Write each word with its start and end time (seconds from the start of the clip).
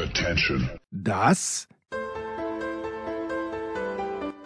Attention. 0.00 0.70
Das 0.90 1.68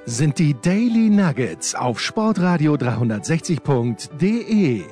sind 0.04 0.38
die 0.40 0.54
Daily 0.54 1.10
Nuggets 1.10 1.76
auf 1.76 2.00
Sportradio 2.00 2.74
360.de. 2.74 4.82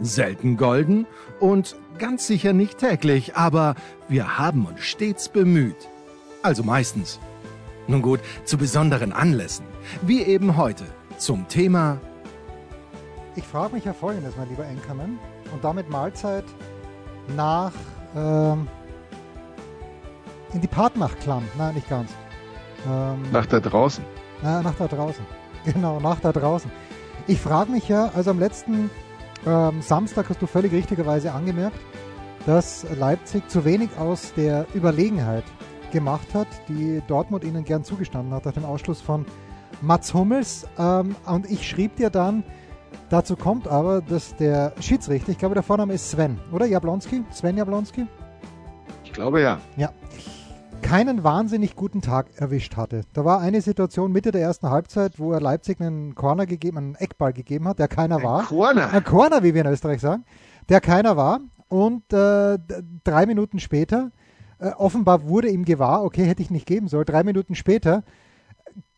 Selten 0.00 0.56
golden 0.56 1.06
und 1.38 1.76
ganz 1.98 2.26
sicher 2.26 2.52
nicht 2.52 2.78
täglich, 2.78 3.36
aber 3.36 3.76
wir 4.08 4.38
haben 4.38 4.66
uns 4.66 4.80
stets 4.80 5.28
bemüht. 5.28 5.88
Also 6.42 6.64
meistens. 6.64 7.20
Nun 7.86 8.02
gut, 8.02 8.18
zu 8.44 8.58
besonderen 8.58 9.12
Anlässen, 9.12 9.66
wie 10.02 10.22
eben 10.22 10.56
heute 10.56 10.86
zum 11.18 11.46
Thema 11.48 12.00
Ich 13.36 13.44
frage 13.44 13.76
mich 13.76 13.84
ja 13.84 13.92
folgendes, 13.92 14.36
mein 14.36 14.48
lieber 14.48 14.66
Enkermann, 14.66 15.20
und 15.52 15.62
damit 15.62 15.88
Mahlzeit 15.90 16.44
nach 17.36 17.70
ähm, 18.16 18.66
in 20.52 20.60
die 20.60 20.66
Partnacht 20.68 21.20
klamm. 21.20 21.44
Nein, 21.56 21.74
nicht 21.74 21.88
ganz. 21.88 22.10
Ähm, 22.88 23.22
Nach 23.32 23.46
da 23.46 23.60
draußen. 23.60 24.04
na, 24.42 24.62
nach 24.62 24.74
da 24.74 24.86
draußen. 24.86 25.24
Genau, 25.64 25.98
nach 26.00 26.20
da 26.20 26.32
draußen. 26.32 26.70
Ich 27.26 27.40
frage 27.40 27.72
mich 27.72 27.88
ja, 27.88 28.10
also 28.14 28.30
am 28.30 28.38
letzten 28.38 28.90
ähm, 29.46 29.82
Samstag 29.82 30.28
hast 30.30 30.40
du 30.40 30.46
völlig 30.46 30.72
richtigerweise 30.72 31.32
angemerkt, 31.32 31.76
dass 32.46 32.86
Leipzig 32.96 33.50
zu 33.50 33.64
wenig 33.64 33.90
aus 33.98 34.32
der 34.34 34.66
Überlegenheit 34.74 35.44
gemacht 35.92 36.28
hat, 36.32 36.46
die 36.68 37.02
Dortmund 37.08 37.44
ihnen 37.44 37.64
gern 37.64 37.82
zugestanden 37.84 38.32
hat 38.32 38.46
nach 38.46 38.52
dem 38.52 38.64
Ausschluss 38.64 39.00
von 39.02 39.26
Mats 39.82 40.14
Hummels. 40.14 40.66
Ähm, 40.78 41.16
und 41.26 41.50
ich 41.50 41.68
schrieb 41.68 41.96
dir 41.96 42.08
dann, 42.08 42.44
dazu 43.10 43.36
kommt 43.36 43.68
aber, 43.68 44.00
dass 44.00 44.36
der 44.36 44.72
Schiedsrichter, 44.80 45.32
ich 45.32 45.38
glaube 45.38 45.54
der 45.54 45.64
Vorname 45.64 45.92
ist 45.94 46.10
Sven, 46.10 46.38
oder? 46.52 46.64
Jablonski? 46.66 47.24
Sven 47.30 47.56
Jablonski? 47.58 48.06
Ich 49.04 49.12
glaube 49.12 49.42
ja. 49.42 49.58
Ja. 49.76 49.90
Keinen 50.82 51.22
wahnsinnig 51.22 51.76
guten 51.76 52.00
Tag 52.00 52.28
erwischt 52.36 52.76
hatte. 52.76 53.02
Da 53.12 53.24
war 53.24 53.40
eine 53.40 53.60
Situation 53.60 54.12
Mitte 54.12 54.30
der 54.30 54.40
ersten 54.40 54.70
Halbzeit, 54.70 55.18
wo 55.18 55.32
er 55.32 55.40
Leipzig 55.40 55.80
einen 55.80 56.14
Corner 56.14 56.46
gegeben, 56.46 56.78
einen 56.78 56.94
Eckball 56.94 57.32
gegeben 57.32 57.68
hat, 57.68 57.78
der 57.78 57.88
keiner 57.88 58.22
war. 58.22 58.44
Corner. 58.44 58.90
Ein 58.92 59.04
Corner, 59.04 59.42
wie 59.42 59.54
wir 59.54 59.60
in 59.60 59.66
Österreich 59.66 60.00
sagen, 60.00 60.24
der 60.68 60.80
keiner 60.80 61.16
war. 61.16 61.40
Und 61.68 62.12
äh, 62.12 62.58
drei 63.04 63.26
Minuten 63.26 63.58
später, 63.58 64.10
äh, 64.58 64.70
offenbar 64.70 65.28
wurde 65.28 65.48
ihm 65.48 65.64
gewahr, 65.64 66.04
okay, 66.04 66.24
hätte 66.24 66.42
ich 66.42 66.50
nicht 66.50 66.66
geben 66.66 66.88
sollen. 66.88 67.04
Drei 67.04 67.22
Minuten 67.22 67.54
später, 67.54 68.02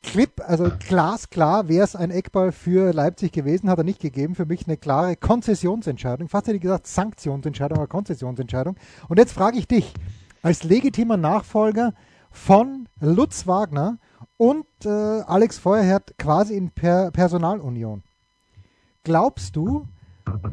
Clip, 0.02 0.30
also 0.46 0.70
glasklar, 0.78 1.68
wäre 1.68 1.84
es 1.84 1.94
ein 1.94 2.10
Eckball 2.10 2.52
für 2.52 2.92
Leipzig 2.92 3.32
gewesen, 3.32 3.68
hat 3.68 3.78
er 3.78 3.84
nicht 3.84 4.00
gegeben. 4.00 4.34
Für 4.34 4.46
mich 4.46 4.66
eine 4.66 4.76
klare 4.76 5.16
Konzessionsentscheidung. 5.16 6.28
Fast 6.28 6.46
hätte 6.46 6.56
ich 6.56 6.62
gesagt 6.62 6.86
Sanktionsentscheidung, 6.86 7.78
aber 7.78 7.86
Konzessionsentscheidung. 7.86 8.76
Und 9.08 9.18
jetzt 9.18 9.32
frage 9.32 9.58
ich 9.58 9.68
dich, 9.68 9.92
als 10.42 10.64
legitimer 10.64 11.16
Nachfolger 11.16 11.94
von 12.30 12.88
Lutz 13.00 13.46
Wagner 13.46 13.98
und 14.36 14.66
äh, 14.84 14.88
Alex 14.88 15.58
Feuerherd 15.58 16.16
quasi 16.18 16.54
in 16.56 16.70
per 16.70 17.10
Personalunion. 17.10 18.02
Glaubst 19.04 19.56
du 19.56 19.86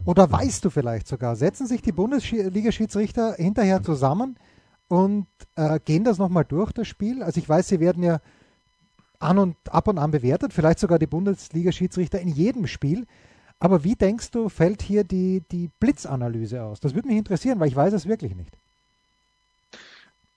oder 0.05 0.31
weißt 0.31 0.65
du 0.65 0.69
vielleicht 0.69 1.07
sogar, 1.07 1.35
setzen 1.35 1.67
sich 1.67 1.81
die 1.81 1.91
Bundesliga-Schiedsrichter 1.91 3.35
hinterher 3.35 3.83
zusammen 3.83 4.37
und 4.87 5.27
äh, 5.55 5.79
gehen 5.83 6.03
das 6.03 6.17
nochmal 6.17 6.45
durch, 6.45 6.71
das 6.71 6.87
Spiel? 6.87 7.21
Also 7.23 7.39
ich 7.39 7.47
weiß, 7.47 7.67
sie 7.67 7.79
werden 7.79 8.03
ja 8.03 8.19
an 9.19 9.37
und 9.37 9.55
ab 9.69 9.87
und 9.87 9.97
an 9.97 10.11
bewertet, 10.11 10.53
vielleicht 10.53 10.79
sogar 10.79 10.99
die 10.99 11.07
Bundesliga-Schiedsrichter 11.07 12.19
in 12.19 12.29
jedem 12.29 12.67
Spiel. 12.67 13.05
Aber 13.59 13.83
wie 13.83 13.95
denkst 13.95 14.31
du, 14.31 14.49
fällt 14.49 14.81
hier 14.81 15.03
die, 15.03 15.43
die 15.51 15.69
Blitzanalyse 15.79 16.63
aus? 16.63 16.79
Das 16.79 16.93
würde 16.93 17.07
mich 17.07 17.17
interessieren, 17.17 17.59
weil 17.59 17.69
ich 17.69 17.75
weiß 17.75 17.93
es 17.93 18.05
wirklich 18.05 18.35
nicht. 18.35 18.57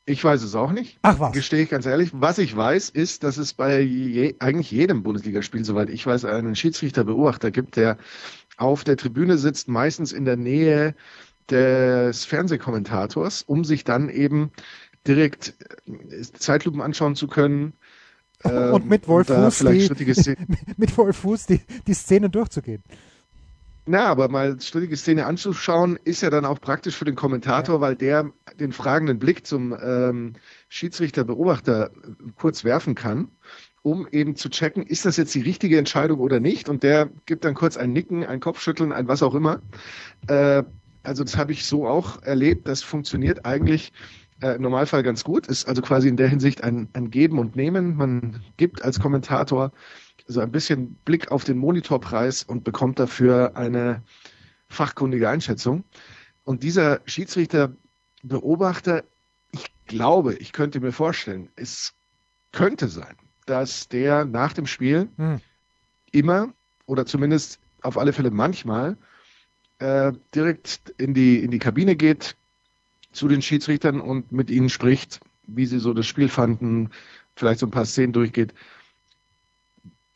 Ich 0.06 0.24
weiß 0.24 0.42
es 0.42 0.54
auch 0.54 0.72
nicht. 0.72 0.98
Ach 1.02 1.20
was. 1.20 1.32
Gestehe 1.32 1.62
ich 1.62 1.70
ganz 1.70 1.86
ehrlich. 1.86 2.10
Was 2.12 2.38
ich 2.38 2.56
weiß, 2.56 2.90
ist, 2.90 3.22
dass 3.22 3.36
es 3.36 3.52
bei 3.52 3.80
je, 3.80 4.34
eigentlich 4.38 4.70
jedem 4.70 5.02
Bundesligaspiel, 5.02 5.64
soweit 5.64 5.90
ich 5.90 6.06
weiß, 6.06 6.24
einen 6.24 6.56
Schiedsrichterbeobachter 6.56 7.50
gibt, 7.50 7.76
der 7.76 7.98
auf 8.56 8.82
der 8.84 8.96
Tribüne 8.96 9.38
sitzt, 9.38 9.68
meistens 9.68 10.12
in 10.12 10.24
der 10.24 10.36
Nähe 10.36 10.94
des 11.50 12.24
Fernsehkommentators, 12.24 13.42
um 13.42 13.64
sich 13.64 13.84
dann 13.84 14.08
eben 14.08 14.52
direkt 15.06 15.54
äh, 15.86 16.22
Zeitlupen 16.22 16.80
anschauen 16.80 17.16
zu 17.16 17.26
können. 17.26 17.74
und 18.44 18.88
mit 18.88 19.02
ähm, 19.02 19.08
Wolf 19.08 19.28
Fuß, 19.28 19.58
die, 19.58 19.82
strittige 19.82 20.14
Szenen 20.14 20.56
mit 20.76 20.96
Wolf 20.96 21.18
Fuß 21.18 21.46
die, 21.46 21.60
die 21.86 21.94
Szene 21.94 22.30
durchzugehen. 22.30 22.82
Na, 23.86 24.06
aber 24.06 24.28
mal 24.28 24.60
strittige 24.60 24.96
Szene 24.96 25.26
anzuschauen, 25.26 25.98
ist 26.04 26.22
ja 26.22 26.30
dann 26.30 26.44
auch 26.44 26.60
praktisch 26.60 26.96
für 26.96 27.04
den 27.04 27.14
Kommentator, 27.16 27.80
weil 27.80 27.96
der 27.96 28.30
den 28.58 28.72
fragenden 28.72 29.18
Blick 29.18 29.46
zum 29.46 29.76
ähm, 29.82 30.34
Schiedsrichter-Beobachter 30.68 31.90
kurz 32.36 32.62
werfen 32.62 32.94
kann, 32.94 33.28
um 33.82 34.06
eben 34.10 34.36
zu 34.36 34.50
checken, 34.50 34.82
ist 34.82 35.06
das 35.06 35.16
jetzt 35.16 35.34
die 35.34 35.40
richtige 35.40 35.78
Entscheidung 35.78 36.20
oder 36.20 36.40
nicht? 36.40 36.68
Und 36.68 36.82
der 36.82 37.08
gibt 37.26 37.44
dann 37.44 37.54
kurz 37.54 37.76
ein 37.76 37.92
Nicken, 37.92 38.24
ein 38.24 38.40
Kopfschütteln, 38.40 38.92
ein 38.92 39.08
was 39.08 39.22
auch 39.22 39.34
immer. 39.34 39.60
Äh, 40.28 40.62
also 41.02 41.24
das 41.24 41.36
habe 41.36 41.52
ich 41.52 41.64
so 41.64 41.86
auch 41.88 42.22
erlebt. 42.22 42.68
Das 42.68 42.82
funktioniert 42.82 43.46
eigentlich 43.46 43.92
äh, 44.42 44.54
im 44.56 44.62
Normalfall 44.62 45.02
ganz 45.02 45.24
gut. 45.24 45.46
Ist 45.46 45.66
also 45.66 45.80
quasi 45.80 46.08
in 46.08 46.18
der 46.18 46.28
Hinsicht 46.28 46.62
ein, 46.62 46.88
ein 46.92 47.10
Geben 47.10 47.38
und 47.38 47.56
Nehmen. 47.56 47.96
Man 47.96 48.42
gibt 48.58 48.82
als 48.82 49.00
Kommentator 49.00 49.72
so 50.30 50.40
ein 50.40 50.52
bisschen 50.52 50.94
Blick 51.04 51.30
auf 51.30 51.44
den 51.44 51.58
Monitorpreis 51.58 52.42
und 52.42 52.64
bekommt 52.64 52.98
dafür 52.98 53.56
eine 53.56 54.02
fachkundige 54.68 55.28
Einschätzung. 55.28 55.84
Und 56.44 56.62
dieser 56.62 57.00
Schiedsrichter-Beobachter, 57.04 59.04
ich 59.52 59.66
glaube, 59.86 60.34
ich 60.34 60.52
könnte 60.52 60.80
mir 60.80 60.92
vorstellen, 60.92 61.48
es 61.56 61.92
könnte 62.52 62.88
sein, 62.88 63.16
dass 63.46 63.88
der 63.88 64.24
nach 64.24 64.52
dem 64.52 64.66
Spiel 64.66 65.08
Hm. 65.16 65.40
immer 66.12 66.52
oder 66.86 67.06
zumindest 67.06 67.58
auf 67.82 67.98
alle 67.98 68.12
Fälle 68.12 68.30
manchmal 68.30 68.96
äh, 69.78 70.12
direkt 70.34 70.94
in 70.98 71.14
die, 71.14 71.42
in 71.42 71.50
die 71.50 71.58
Kabine 71.58 71.96
geht 71.96 72.36
zu 73.12 73.26
den 73.26 73.42
Schiedsrichtern 73.42 74.00
und 74.00 74.30
mit 74.30 74.50
ihnen 74.50 74.68
spricht, 74.68 75.20
wie 75.46 75.66
sie 75.66 75.80
so 75.80 75.92
das 75.92 76.06
Spiel 76.06 76.28
fanden, 76.28 76.90
vielleicht 77.34 77.60
so 77.60 77.66
ein 77.66 77.72
paar 77.72 77.86
Szenen 77.86 78.12
durchgeht. 78.12 78.54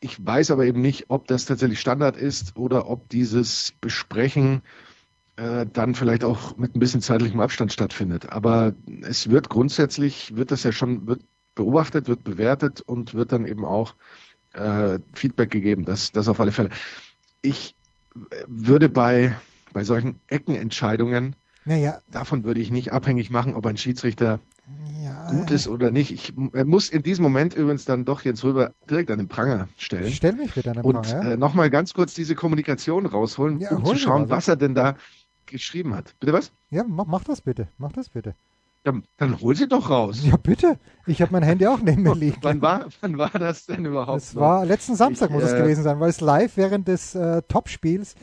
Ich 0.05 0.23
weiß 0.23 0.51
aber 0.51 0.65
eben 0.65 0.81
nicht, 0.81 1.05
ob 1.07 1.25
das 1.25 1.45
tatsächlich 1.45 1.79
Standard 1.79 2.15
ist 2.15 2.55
oder 2.57 2.87
ob 2.91 3.09
dieses 3.09 3.73
Besprechen 3.81 4.61
äh, 5.35 5.65
dann 5.65 5.95
vielleicht 5.95 6.23
auch 6.23 6.57
mit 6.57 6.75
ein 6.75 6.79
bisschen 6.79 7.01
zeitlichem 7.01 7.39
Abstand 7.39 7.73
stattfindet. 7.73 8.29
Aber 8.29 8.75
es 9.01 9.31
wird 9.31 9.49
grundsätzlich, 9.49 10.35
wird 10.35 10.51
das 10.51 10.61
ja 10.61 10.71
schon 10.71 11.07
wird 11.07 11.23
beobachtet, 11.55 12.07
wird 12.07 12.23
bewertet 12.23 12.81
und 12.81 13.15
wird 13.15 13.31
dann 13.31 13.47
eben 13.47 13.65
auch 13.65 13.95
äh, 14.53 14.99
Feedback 15.15 15.49
gegeben. 15.49 15.85
Das, 15.85 16.11
das 16.11 16.27
auf 16.27 16.39
alle 16.39 16.51
Fälle. 16.51 16.69
Ich 17.41 17.73
äh, 18.13 18.43
würde 18.45 18.89
bei, 18.89 19.35
bei 19.73 19.83
solchen 19.83 20.19
Eckenentscheidungen, 20.27 21.35
Naja, 21.65 21.99
davon 22.11 22.43
würde 22.43 22.61
ich 22.61 22.69
nicht 22.69 22.93
abhängig 22.93 23.31
machen, 23.31 23.55
ob 23.55 23.65
ein 23.65 23.77
Schiedsrichter 23.77 24.39
ja, 25.03 25.29
gut 25.31 25.51
ist 25.51 25.67
oder 25.67 25.91
nicht. 25.91 26.11
Ich 26.11 26.33
muss 26.35 26.89
in 26.89 27.03
diesem 27.03 27.23
Moment 27.23 27.53
übrigens 27.53 27.85
dann 27.85 28.03
doch 28.05 28.21
Jens 28.23 28.43
Röber 28.43 28.71
direkt 28.89 29.11
an 29.11 29.19
den 29.19 29.27
Pranger 29.27 29.67
stellen. 29.77 30.11
stell 30.11 30.33
mich 30.33 30.53
bitte 30.53 30.71
an 30.71 30.77
den 30.77 30.85
Und 30.85 31.01
Pranger. 31.03 31.31
äh, 31.33 31.37
nochmal 31.37 31.69
ganz 31.69 31.93
kurz 31.93 32.13
diese 32.13 32.33
Kommunikation 32.35 33.05
rausholen, 33.05 33.59
Ja, 33.59 33.71
um 33.71 33.85
zu 33.85 33.95
schauen, 33.95 34.29
was. 34.29 34.47
er 34.47 34.55
denn 34.55 34.73
da 34.75 34.95
geschrieben 35.45 35.93
hat. 35.93 36.15
Bitte 36.19 36.33
was? 36.33 36.51
Ja, 36.71 36.83
mach, 36.87 37.05
mach 37.05 37.23
das 37.23 37.41
bitte. 37.41 37.67
Mach 37.77 37.91
das 37.91 38.09
bitte. 38.09 38.33
Ja, 38.85 38.93
dann 39.17 39.39
hol 39.41 39.55
sie 39.55 39.67
doch 39.67 39.89
raus. 39.89 40.23
Ja, 40.23 40.37
bitte. 40.37 40.77
Ich 41.07 41.21
habe 41.21 41.31
mein 41.31 41.41
Handy 41.43 41.65
auch 41.67 41.79
neben 41.79 42.03
mir 42.03 42.15
liegen. 42.15 42.37
Wann 42.41 42.61
war, 42.61 42.85
wann 43.01 43.17
war 43.17 43.29
das 43.31 43.65
denn 43.67 43.85
überhaupt? 43.85 44.21
Es 44.21 44.35
war 44.35 44.65
letzten 44.65 44.95
Samstag, 44.95 45.29
Ich, 45.29 45.35
muss 45.35 45.43
es 45.43 45.53
äh, 45.53 45.57
gewesen 45.61 45.83
sein, 45.83 45.99
weil 45.99 46.09
es 46.09 46.21
live 46.21 46.57
während 46.57 46.87
des 46.87 47.13
äh, 47.15 47.41
Topspiels. 47.47 48.15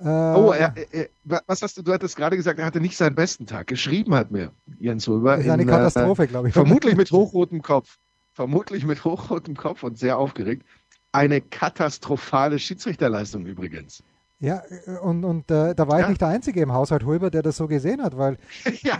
Äh, 0.00 0.08
Oh, 0.08 0.52
er, 0.52 0.74
er, 0.92 1.08
was 1.46 1.62
hast 1.62 1.76
du, 1.76 1.82
du 1.82 1.92
hattest 1.92 2.16
gerade 2.16 2.36
gesagt, 2.36 2.58
er 2.58 2.64
hatte 2.64 2.80
nicht 2.80 2.96
seinen 2.96 3.14
besten 3.14 3.46
Tag. 3.46 3.66
Geschrieben 3.66 4.14
hat 4.14 4.30
mir 4.30 4.52
Jens 4.78 5.08
Röber. 5.08 5.36
ist 5.38 5.48
eine 5.48 5.62
in, 5.62 5.68
Katastrophe, 5.68 6.26
glaube 6.26 6.48
Äh, 6.48 6.50
ich. 6.50 6.54
vermutlich 6.54 6.96
mit 6.96 7.10
hochrotem 7.10 7.62
Kopf. 7.62 7.98
Vermutlich 8.32 8.84
mit 8.86 9.04
hochrotem 9.04 9.56
Kopf 9.56 9.82
und 9.82 9.98
sehr 9.98 10.16
aufgeregt. 10.18 10.64
Eine 11.12 11.40
katastrophale 11.40 12.58
Schiedsrichterleistung 12.58 13.44
übrigens. 13.44 14.02
Ja, 14.40 14.62
äh, 14.86 14.98
und, 14.98 15.24
und 15.24 15.50
äh, 15.50 15.74
da 15.74 15.86
war 15.86 15.98
ich 15.98 16.04
Ja. 16.04 16.08
nicht 16.08 16.20
der 16.22 16.28
Einzige 16.28 16.60
im 16.62 16.72
Haushalt 16.72 17.04
Hulber, 17.04 17.30
der 17.30 17.42
das 17.42 17.56
so 17.58 17.68
gesehen 17.68 18.02
hat, 18.02 18.16
weil 18.16 18.38
ja, 18.82 18.94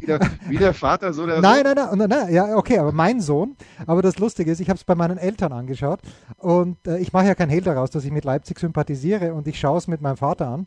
wie 0.00 0.06
der, 0.06 0.20
wie 0.48 0.58
der 0.58 0.74
Vater, 0.74 1.12
so 1.14 1.24
der 1.26 1.40
Nein, 1.40 1.62
nein, 1.64 1.74
nein, 1.76 1.98
nein, 1.98 2.08
nein, 2.10 2.32
ja, 2.34 2.56
okay, 2.56 2.78
aber 2.78 2.92
mein 2.92 3.20
Sohn, 3.20 3.56
aber 3.86 4.02
das 4.02 4.18
Lustige 4.18 4.50
ist, 4.50 4.60
ich 4.60 4.68
habe 4.68 4.76
es 4.76 4.84
bei 4.84 4.94
meinen 4.94 5.16
Eltern 5.18 5.52
angeschaut 5.52 6.00
und 6.36 6.86
äh, 6.86 6.98
ich 6.98 7.12
mache 7.14 7.26
ja 7.26 7.34
kein 7.34 7.48
Hehl 7.48 7.62
daraus, 7.62 7.90
dass 7.90 8.04
ich 8.04 8.12
mit 8.12 8.24
Leipzig 8.26 8.58
sympathisiere 8.58 9.32
und 9.32 9.48
ich 9.48 9.58
schaue 9.58 9.78
es 9.78 9.88
mit 9.88 10.02
meinem 10.02 10.18
Vater 10.18 10.48
an 10.48 10.66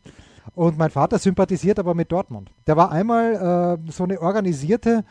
und 0.54 0.76
mein 0.76 0.90
Vater 0.90 1.18
sympathisiert 1.20 1.78
aber 1.78 1.94
mit 1.94 2.10
Dortmund. 2.10 2.50
Der 2.66 2.76
war 2.76 2.90
einmal 2.90 3.78
äh, 3.86 3.92
so 3.92 4.02
eine 4.04 4.20
organisierte, 4.20 5.04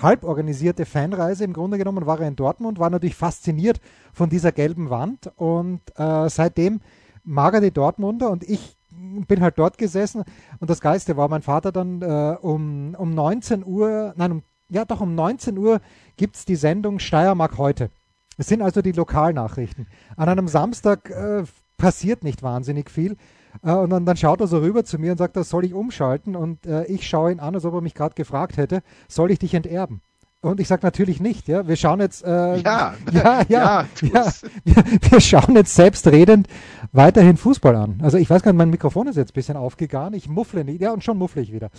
halb 0.00 0.24
organisierte 0.24 0.84
Fanreise, 0.84 1.44
im 1.44 1.54
Grunde 1.54 1.78
genommen 1.78 2.04
war 2.04 2.20
er 2.20 2.28
in 2.28 2.36
Dortmund, 2.36 2.78
war 2.78 2.90
natürlich 2.90 3.16
fasziniert 3.16 3.80
von 4.12 4.28
dieser 4.28 4.52
gelben 4.52 4.90
Wand 4.90 5.30
und 5.36 5.80
äh, 5.96 6.28
seitdem 6.28 6.80
mag 7.24 7.60
die 7.60 7.70
Dortmunder 7.70 8.30
und 8.30 8.42
ich 8.44 8.76
bin 8.90 9.40
halt 9.40 9.58
dort 9.58 9.78
gesessen 9.78 10.24
und 10.60 10.70
das 10.70 10.80
Geiste 10.80 11.16
war 11.16 11.28
mein 11.28 11.42
Vater 11.42 11.72
dann 11.72 12.02
äh, 12.02 12.36
um, 12.40 12.94
um 12.96 13.10
19 13.10 13.64
Uhr, 13.64 14.12
nein, 14.16 14.32
um 14.32 14.42
ja 14.68 14.84
doch 14.84 15.00
um 15.00 15.14
19 15.14 15.58
Uhr 15.58 15.80
gibt 16.16 16.36
es 16.36 16.44
die 16.44 16.56
Sendung 16.56 16.98
Steiermark 16.98 17.58
heute. 17.58 17.90
Es 18.38 18.46
sind 18.46 18.62
also 18.62 18.80
die 18.80 18.92
Lokalnachrichten. 18.92 19.86
An 20.16 20.28
einem 20.28 20.48
Samstag 20.48 21.10
äh, 21.10 21.44
passiert 21.76 22.24
nicht 22.24 22.42
wahnsinnig 22.42 22.90
viel. 22.90 23.16
Äh, 23.62 23.72
und 23.72 23.90
dann, 23.90 24.06
dann, 24.06 24.16
schaut 24.16 24.40
er 24.40 24.46
so 24.46 24.58
rüber 24.58 24.84
zu 24.84 24.98
mir 24.98 25.12
und 25.12 25.18
sagt, 25.18 25.36
das 25.36 25.50
soll 25.50 25.64
ich 25.64 25.74
umschalten. 25.74 26.34
Und 26.34 26.66
äh, 26.66 26.84
ich 26.84 27.06
schaue 27.06 27.32
ihn 27.32 27.40
an, 27.40 27.54
als 27.54 27.64
ob 27.64 27.74
er 27.74 27.80
mich 27.82 27.94
gerade 27.94 28.14
gefragt 28.14 28.56
hätte, 28.56 28.82
soll 29.08 29.30
ich 29.30 29.38
dich 29.38 29.52
enterben? 29.52 30.00
Und 30.42 30.58
ich 30.58 30.66
sage 30.66 30.84
natürlich 30.84 31.20
nicht, 31.20 31.46
ja. 31.46 31.68
Wir 31.68 31.76
schauen 31.76 32.00
jetzt, 32.00 32.24
äh, 32.24 32.56
ja, 32.56 32.94
ja, 33.12 33.42
ja, 33.42 33.42
ja, 33.48 33.86
ja 34.02 34.32
wir, 35.10 35.20
schauen 35.20 35.54
jetzt 35.54 35.74
selbstredend 35.74 36.48
weiterhin 36.90 37.36
Fußball 37.36 37.76
an. 37.76 38.00
Also 38.02 38.18
ich 38.18 38.28
weiß 38.28 38.42
gar 38.42 38.52
nicht, 38.52 38.58
mein 38.58 38.70
Mikrofon 38.70 39.06
ist 39.06 39.16
jetzt 39.16 39.30
ein 39.30 39.34
bisschen 39.34 39.56
aufgegangen. 39.56 40.14
Ich 40.14 40.28
muffle 40.28 40.64
nicht, 40.64 40.80
ja, 40.80 40.92
und 40.92 41.04
schon 41.04 41.16
muffle 41.16 41.42
ich 41.42 41.52
wieder. 41.52 41.70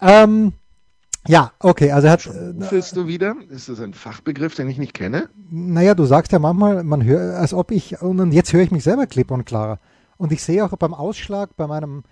Ähm, 0.00 0.52
ja, 1.28 1.52
okay, 1.60 1.92
also 1.92 2.08
er 2.08 2.12
hat. 2.14 2.28
Muffelst 2.54 2.96
du 2.96 3.06
wieder? 3.06 3.36
Ist 3.50 3.68
das 3.68 3.80
ein 3.80 3.94
Fachbegriff, 3.94 4.56
den 4.56 4.68
ich 4.68 4.78
nicht 4.78 4.94
kenne? 4.94 5.28
Naja, 5.48 5.94
du 5.94 6.04
sagst 6.04 6.32
ja 6.32 6.40
manchmal, 6.40 6.82
man 6.82 7.04
hört, 7.04 7.36
als 7.36 7.54
ob 7.54 7.70
ich, 7.70 8.02
und 8.02 8.32
jetzt 8.32 8.52
höre 8.52 8.62
ich 8.62 8.72
mich 8.72 8.82
selber 8.82 9.06
klipp 9.06 9.30
und 9.30 9.44
klarer. 9.44 9.78
Und 10.16 10.32
ich 10.32 10.42
sehe 10.42 10.64
auch 10.64 10.70
beim 10.70 10.92
Ausschlag, 10.92 11.54
bei 11.56 11.68
meinem, 11.68 12.02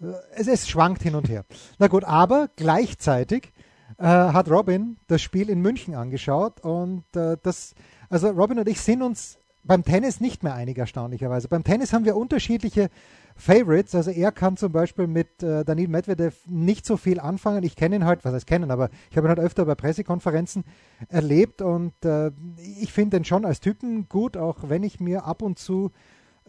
äh, 0.00 0.12
es, 0.36 0.46
es 0.46 0.68
schwankt 0.68 1.02
hin 1.02 1.16
und 1.16 1.28
her. 1.28 1.44
Na 1.80 1.88
gut, 1.88 2.04
aber 2.04 2.48
gleichzeitig 2.54 3.52
äh, 3.96 4.04
hat 4.04 4.50
Robin 4.50 4.96
das 5.06 5.22
Spiel 5.22 5.48
in 5.48 5.60
München 5.60 5.94
angeschaut 5.94 6.60
und 6.60 7.04
äh, 7.16 7.36
das, 7.42 7.74
also 8.10 8.28
Robin 8.28 8.58
und 8.58 8.68
ich 8.68 8.80
sind 8.80 9.02
uns 9.02 9.38
beim 9.64 9.84
Tennis 9.84 10.20
nicht 10.20 10.42
mehr 10.42 10.54
einig, 10.54 10.78
erstaunlicherweise. 10.78 11.48
Beim 11.48 11.64
Tennis 11.64 11.92
haben 11.92 12.04
wir 12.04 12.16
unterschiedliche 12.16 12.90
Favorites. 13.36 13.94
Also 13.94 14.10
er 14.10 14.32
kann 14.32 14.56
zum 14.56 14.72
Beispiel 14.72 15.06
mit 15.06 15.42
äh, 15.42 15.64
Daniil 15.64 15.88
Medvedev 15.88 16.36
nicht 16.46 16.86
so 16.86 16.96
viel 16.96 17.20
anfangen. 17.20 17.62
Ich 17.62 17.76
kenne 17.76 17.96
ihn 17.96 18.04
halt, 18.04 18.24
was 18.24 18.34
heißt 18.34 18.46
kennen, 18.46 18.70
aber 18.70 18.90
ich 19.10 19.16
habe 19.16 19.26
ihn 19.26 19.30
halt 19.30 19.40
öfter 19.40 19.64
bei 19.64 19.74
Pressekonferenzen 19.74 20.64
erlebt 21.08 21.62
und 21.62 21.92
äh, 22.04 22.32
ich 22.80 22.92
finde 22.92 23.18
ihn 23.18 23.24
schon 23.24 23.44
als 23.44 23.60
Typen 23.60 24.08
gut, 24.08 24.36
auch 24.36 24.68
wenn 24.68 24.82
ich 24.82 25.00
mir 25.00 25.24
ab 25.24 25.42
und 25.42 25.58
zu 25.58 25.92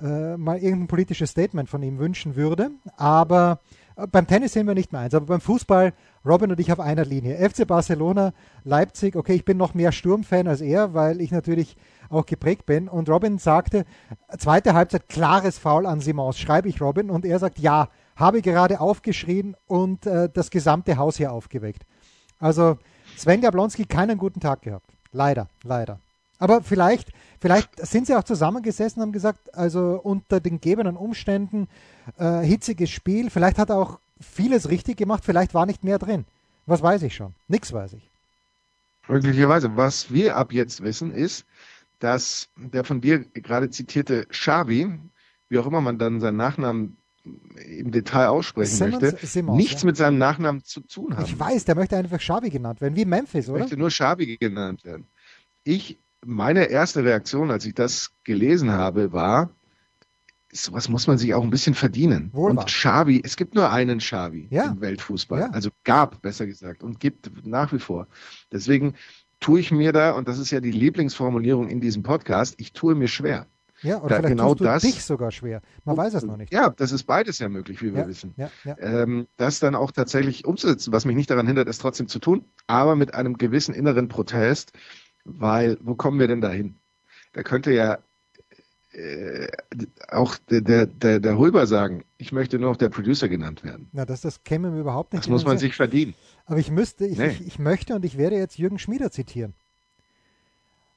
äh, 0.01 0.38
mal 0.38 0.57
irgendein 0.57 0.88
politisches 0.88 1.31
Statement 1.31 1.69
von 1.69 1.83
ihm 1.83 2.00
wünschen 2.00 2.35
würde. 2.35 2.71
Aber 2.97 3.59
beim 4.07 4.27
Tennis 4.27 4.53
sind 4.53 4.67
wir 4.67 4.73
nicht 4.73 4.91
mehr 4.91 5.01
eins, 5.01 5.13
aber 5.13 5.25
beim 5.25 5.41
Fußball, 5.41 5.93
Robin 6.25 6.51
und 6.51 6.59
ich 6.59 6.71
auf 6.71 6.79
einer 6.79 7.05
Linie. 7.05 7.37
FC 7.37 7.67
Barcelona, 7.67 8.33
Leipzig, 8.63 9.15
okay, 9.15 9.33
ich 9.33 9.45
bin 9.45 9.57
noch 9.57 9.73
mehr 9.73 9.91
Sturmfan 9.91 10.47
als 10.47 10.61
er, 10.61 10.93
weil 10.93 11.21
ich 11.21 11.31
natürlich 11.31 11.75
auch 12.09 12.25
geprägt 12.25 12.65
bin. 12.65 12.87
Und 12.87 13.09
Robin 13.09 13.37
sagte, 13.37 13.85
zweite 14.37 14.73
Halbzeit, 14.73 15.09
klares 15.09 15.57
Foul 15.57 15.85
an 15.85 15.99
Simons, 15.99 16.39
schreibe 16.39 16.69
ich 16.69 16.81
Robin. 16.81 17.09
Und 17.09 17.25
er 17.25 17.39
sagt, 17.39 17.59
ja, 17.59 17.89
habe 18.15 18.41
gerade 18.41 18.81
aufgeschrien 18.81 19.55
und 19.65 20.05
äh, 20.05 20.29
das 20.31 20.49
gesamte 20.49 20.97
Haus 20.97 21.17
hier 21.17 21.31
aufgeweckt. 21.31 21.85
Also 22.39 22.77
Sven 23.17 23.41
Jablonski 23.41 23.85
keinen 23.85 24.17
guten 24.17 24.39
Tag 24.39 24.61
gehabt. 24.61 24.91
Leider, 25.11 25.47
leider. 25.63 25.99
Aber 26.37 26.61
vielleicht, 26.61 27.11
vielleicht 27.39 27.86
sind 27.86 28.07
sie 28.07 28.15
auch 28.15 28.24
zusammengesessen 28.24 29.01
und 29.01 29.07
haben 29.07 29.13
gesagt, 29.13 29.53
also 29.56 30.00
unter 30.01 30.39
den 30.39 30.53
gegebenen 30.53 30.95
Umständen 30.97 31.68
äh, 32.18 32.39
hitziges 32.41 32.89
Spiel. 32.89 33.30
Vielleicht 33.30 33.57
hat 33.57 33.69
er 33.69 33.77
auch 33.77 34.00
vieles 34.19 34.69
richtig 34.69 34.97
gemacht, 34.97 35.24
vielleicht 35.25 35.53
war 35.53 35.65
nicht 35.65 35.83
mehr 35.83 36.00
drin. 36.00 36.25
Was 36.65 36.81
weiß 36.81 37.01
ich 37.03 37.15
schon? 37.15 37.33
Nix 37.47 37.74
weiß 37.74 37.94
ich. 37.94 38.09
Möglicherweise. 39.07 39.75
Was 39.75 40.13
wir 40.13 40.38
ab 40.38 40.53
jetzt 40.53 40.83
wissen, 40.83 41.12
ist, 41.12 41.45
dass 42.00 42.50
der 42.56 42.83
von 42.83 43.01
dir 43.01 43.19
gerade 43.19 43.69
zitierte 43.69 44.25
Xavi, 44.27 45.00
wie 45.50 45.57
auch 45.57 45.65
immer 45.65 45.81
man 45.81 45.97
dann 45.97 46.19
seinen 46.19 46.38
Nachnamen 46.38 46.97
im 47.56 47.92
Detail 47.92 48.27
aussprechen 48.27 48.75
Simmons, 48.75 49.01
möchte, 49.01 49.25
Simmons, 49.25 49.57
nichts 49.57 49.81
ja. 49.81 49.88
mit 49.88 49.97
seinem 49.97 50.18
Nachnamen 50.18 50.63
zu 50.63 50.81
tun 50.81 51.18
hat. 51.18 51.27
Ich 51.27 51.38
weiß, 51.38 51.65
der 51.65 51.75
möchte 51.75 51.97
einfach 51.97 52.19
Xavi 52.19 52.50
genannt 52.50 52.81
werden, 52.81 52.95
wie 52.95 53.06
Memphis, 53.06 53.50
oder? 53.50 53.59
Möchte 53.59 53.77
nur 53.77 53.89
Xavi 53.89 54.38
genannt 54.38 54.85
werden. 54.85 55.07
Ich, 55.63 56.00
meine 56.25 56.66
erste 56.66 57.04
Reaktion, 57.04 57.51
als 57.51 57.66
ich 57.66 57.74
das 57.74 58.12
gelesen 58.24 58.71
habe, 58.71 59.12
war, 59.12 59.51
sowas 60.51 60.89
muss 60.89 61.07
man 61.07 61.18
sich 61.18 61.33
auch 61.33 61.44
ein 61.44 61.50
bisschen 61.50 61.75
verdienen. 61.75 62.30
Wohl 62.33 62.51
und 62.51 62.66
Xavi, 62.66 63.21
es 63.24 63.36
gibt 63.36 63.56
nur 63.56 63.71
einen 63.71 64.00
Xavi 64.00 64.48
ja. 64.50 64.71
im 64.71 64.81
Weltfußball. 64.81 65.39
Ja. 65.42 65.50
Also 65.51 65.69
gab, 65.83 66.21
besser 66.21 66.45
gesagt, 66.45 66.83
und 66.83 67.00
gibt 67.00 67.45
nach 67.45 67.71
wie 67.71 67.80
vor. 67.80 68.07
Deswegen 68.51 68.95
tue 69.39 69.60
ich 69.60 69.71
mir 69.71 69.94
da, 69.94 70.12
und 70.12 70.27
das 70.27 70.39
ist 70.39 70.51
ja 70.51 70.60
die 70.60 70.71
Lieblingsformulierung 70.71 71.69
in 71.69 71.80
diesem 71.80 72.04
Podcast, 72.04 72.56
ich 72.57 72.74
tue 72.74 72.95
mir 72.95 73.07
schwer. 73.07 73.48
Ja, 73.81 74.00
oder 74.00 74.10
da, 74.10 74.16
vielleicht 74.18 74.30
genau 74.36 74.50
tust 74.50 74.60
du 74.60 74.63
das, 74.66 74.81
dich 74.81 75.04
sogar 75.04 75.31
schwer. 75.31 75.62
Man 75.86 75.95
weiß 75.95 76.13
es 76.13 76.24
noch 76.24 76.36
nicht. 76.36 76.51
Ja, 76.51 76.69
das 76.69 76.92
ist 76.92 77.04
beides 77.04 77.39
ja 77.39 77.48
möglich, 77.48 77.81
wie 77.81 77.94
wir 77.94 78.01
ja, 78.01 78.07
wissen. 78.07 78.33
Ja, 78.36 78.51
ja. 78.66 78.77
Ähm, 78.80 79.27
das 79.38 79.60
dann 79.60 79.75
auch 79.75 79.92
tatsächlich 79.92 80.45
umzusetzen, 80.45 80.92
was 80.92 81.06
mich 81.06 81.16
nicht 81.16 81.30
daran 81.30 81.48
hindert, 81.48 81.69
es 81.69 81.77
trotzdem 81.77 82.10
zu 82.10 82.19
tun, 82.19 82.44
aber 82.68 82.98
mit 82.98 83.13
einem 83.13 83.38
gewissen 83.38 83.74
inneren 83.74 84.10
Protest, 84.10 84.74
weil 85.25 85.77
wo 85.81 85.95
kommen 85.95 86.19
wir 86.19 86.27
denn 86.27 86.42
dahin? 86.42 86.75
Da 87.33 87.44
könnte 87.44 87.71
ja 87.71 88.00
äh, 88.92 89.48
auch 90.10 90.36
der, 90.50 90.62
der, 90.62 90.86
der, 90.88 91.19
der 91.19 91.38
Röber 91.38 91.68
sagen, 91.68 92.04
ich 92.18 92.31
möchte 92.31 92.57
nur 92.57 92.71
noch 92.71 92.77
der 92.77 92.89
Producer 92.89 93.30
genannt 93.30 93.63
werden. 93.63 93.88
Na, 93.92 94.06
das, 94.06 94.21
das 94.21 94.44
käme 94.44 94.71
mir 94.71 94.80
überhaupt 94.80 95.13
nicht. 95.13 95.24
Das 95.24 95.30
muss 95.30 95.45
man 95.45 95.57
sich 95.57 95.75
verdienen. 95.75 96.16
Aber 96.45 96.57
ich 96.57 96.71
müsste, 96.71 97.06
ich, 97.06 97.18
nee. 97.18 97.27
ich, 97.27 97.45
ich, 97.45 97.60
möchte 97.60 97.95
und 97.95 98.04
ich 98.04 98.18
werde 98.18 98.36
jetzt 98.36 98.57
Jürgen 98.57 98.80
Schmieder 98.80 99.12
zitieren. 99.12 99.54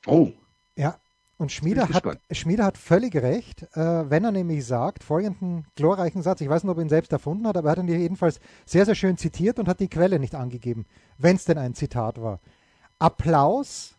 Oh. 0.06 0.32
Ja, 0.74 0.96
und 1.36 1.52
Schmieder 1.52 1.88
hat, 1.88 2.18
Schmieder 2.30 2.64
hat 2.64 2.78
völlig 2.78 3.14
recht, 3.16 3.64
äh, 3.74 4.10
wenn 4.10 4.24
er 4.24 4.32
nämlich 4.32 4.64
sagt, 4.64 5.04
folgenden 5.04 5.66
glorreichen 5.76 6.22
Satz, 6.22 6.40
ich 6.40 6.48
weiß 6.48 6.62
nicht, 6.62 6.70
ob 6.70 6.78
er 6.78 6.84
ihn 6.84 6.88
selbst 6.88 7.12
erfunden 7.12 7.46
hat, 7.46 7.56
aber 7.56 7.68
er 7.68 7.72
hat 7.72 7.78
ihn 7.78 7.88
jedenfalls 7.88 8.40
sehr, 8.64 8.86
sehr 8.86 8.94
schön 8.94 9.16
zitiert 9.16 9.58
und 9.58 9.68
hat 9.68 9.80
die 9.80 9.88
Quelle 9.88 10.18
nicht 10.18 10.34
angegeben, 10.34 10.86
wenn 11.18 11.36
es 11.36 11.44
denn 11.44 11.58
ein 11.58 11.74
Zitat 11.74 12.22
war. 12.22 12.40
Applaus 12.98 13.96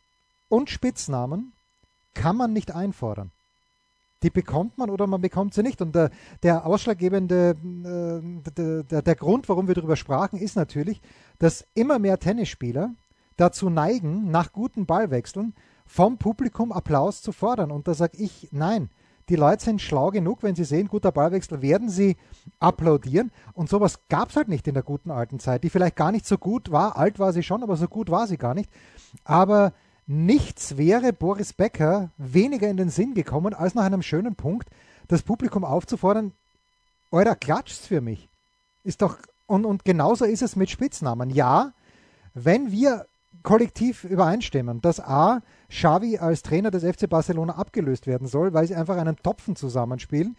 und 0.53 0.69
Spitznamen 0.69 1.53
kann 2.13 2.37
man 2.37 2.53
nicht 2.53 2.73
einfordern 2.73 3.31
die 4.23 4.29
bekommt 4.29 4.77
man 4.77 4.89
oder 4.89 5.05
man 5.05 5.21
bekommt 5.21 5.53
sie 5.53 5.63
nicht. 5.63 5.81
Und 5.81 5.93
der, 5.93 6.09
der 6.41 6.65
ausschlaggebende, 6.65 7.57
äh, 7.61 8.83
der, 8.83 9.01
der, 9.01 9.15
Grund, 9.15 9.49
warum 9.49 9.67
wir 9.67 9.75
darüber 9.75 9.97
sprachen, 9.97 10.39
ist 10.39 10.55
natürlich, 10.55 11.01
dass 11.39 11.67
immer 11.73 11.99
mehr 11.99 12.19
Tennisspieler 12.19 12.93
dazu 13.35 13.69
neigen, 13.69 14.31
nach 14.31 14.53
guten 14.53 14.85
Ballwechseln 14.85 15.53
vom 15.85 16.17
Publikum 16.17 16.71
Applaus 16.71 17.21
zu 17.21 17.31
fordern. 17.33 17.71
Und 17.71 17.87
da 17.87 17.93
sage 17.93 18.17
ich, 18.17 18.47
nein, 18.51 18.89
die 19.29 19.35
Leute 19.35 19.63
sind 19.63 19.81
schlau 19.81 20.09
genug, 20.11 20.43
wenn 20.43 20.55
sie 20.55 20.63
sehen, 20.63 20.87
guter 20.87 21.11
Ballwechsel, 21.11 21.61
werden 21.61 21.89
sie 21.89 22.17
applaudieren. 22.59 23.31
Und 23.53 23.69
sowas 23.69 23.99
gab 24.09 24.29
es 24.29 24.35
halt 24.35 24.47
nicht 24.47 24.67
in 24.67 24.73
der 24.73 24.83
guten 24.83 25.11
alten 25.11 25.39
Zeit, 25.39 25.63
die 25.63 25.69
vielleicht 25.69 25.95
gar 25.95 26.11
nicht 26.11 26.25
so 26.25 26.37
gut 26.37 26.71
war. 26.71 26.97
Alt 26.97 27.19
war 27.19 27.33
sie 27.33 27.43
schon, 27.43 27.63
aber 27.63 27.75
so 27.75 27.87
gut 27.87 28.09
war 28.09 28.27
sie 28.27 28.37
gar 28.37 28.53
nicht. 28.53 28.69
Aber 29.23 29.73
Nichts 30.05 30.77
wäre 30.77 31.13
Boris 31.13 31.53
Becker 31.53 32.11
weniger 32.17 32.69
in 32.69 32.77
den 32.77 32.89
Sinn 32.89 33.13
gekommen, 33.13 33.53
als 33.53 33.73
nach 33.73 33.85
einem 33.85 34.01
schönen 34.01 34.35
Punkt 34.35 34.69
das 35.07 35.21
Publikum 35.21 35.63
aufzufordern, 35.63 36.33
eurer 37.11 37.35
klatscht's 37.35 37.87
für 37.87 38.01
mich. 38.01 38.27
Ist 38.83 39.01
doch, 39.01 39.17
und, 39.47 39.65
und 39.65 39.85
genauso 39.85 40.25
ist 40.25 40.41
es 40.41 40.55
mit 40.55 40.69
Spitznamen. 40.69 41.29
Ja, 41.29 41.73
wenn 42.33 42.71
wir 42.71 43.05
kollektiv 43.43 44.03
übereinstimmen, 44.03 44.81
dass 44.81 44.99
A, 44.99 45.41
Xavi 45.69 46.17
als 46.17 46.43
Trainer 46.43 46.71
des 46.71 46.83
FC 46.83 47.09
Barcelona 47.09 47.55
abgelöst 47.55 48.07
werden 48.07 48.27
soll, 48.27 48.53
weil 48.53 48.67
sie 48.67 48.75
einfach 48.75 48.97
einen 48.97 49.17
Topfen 49.17 49.55
zusammenspielen, 49.55 50.35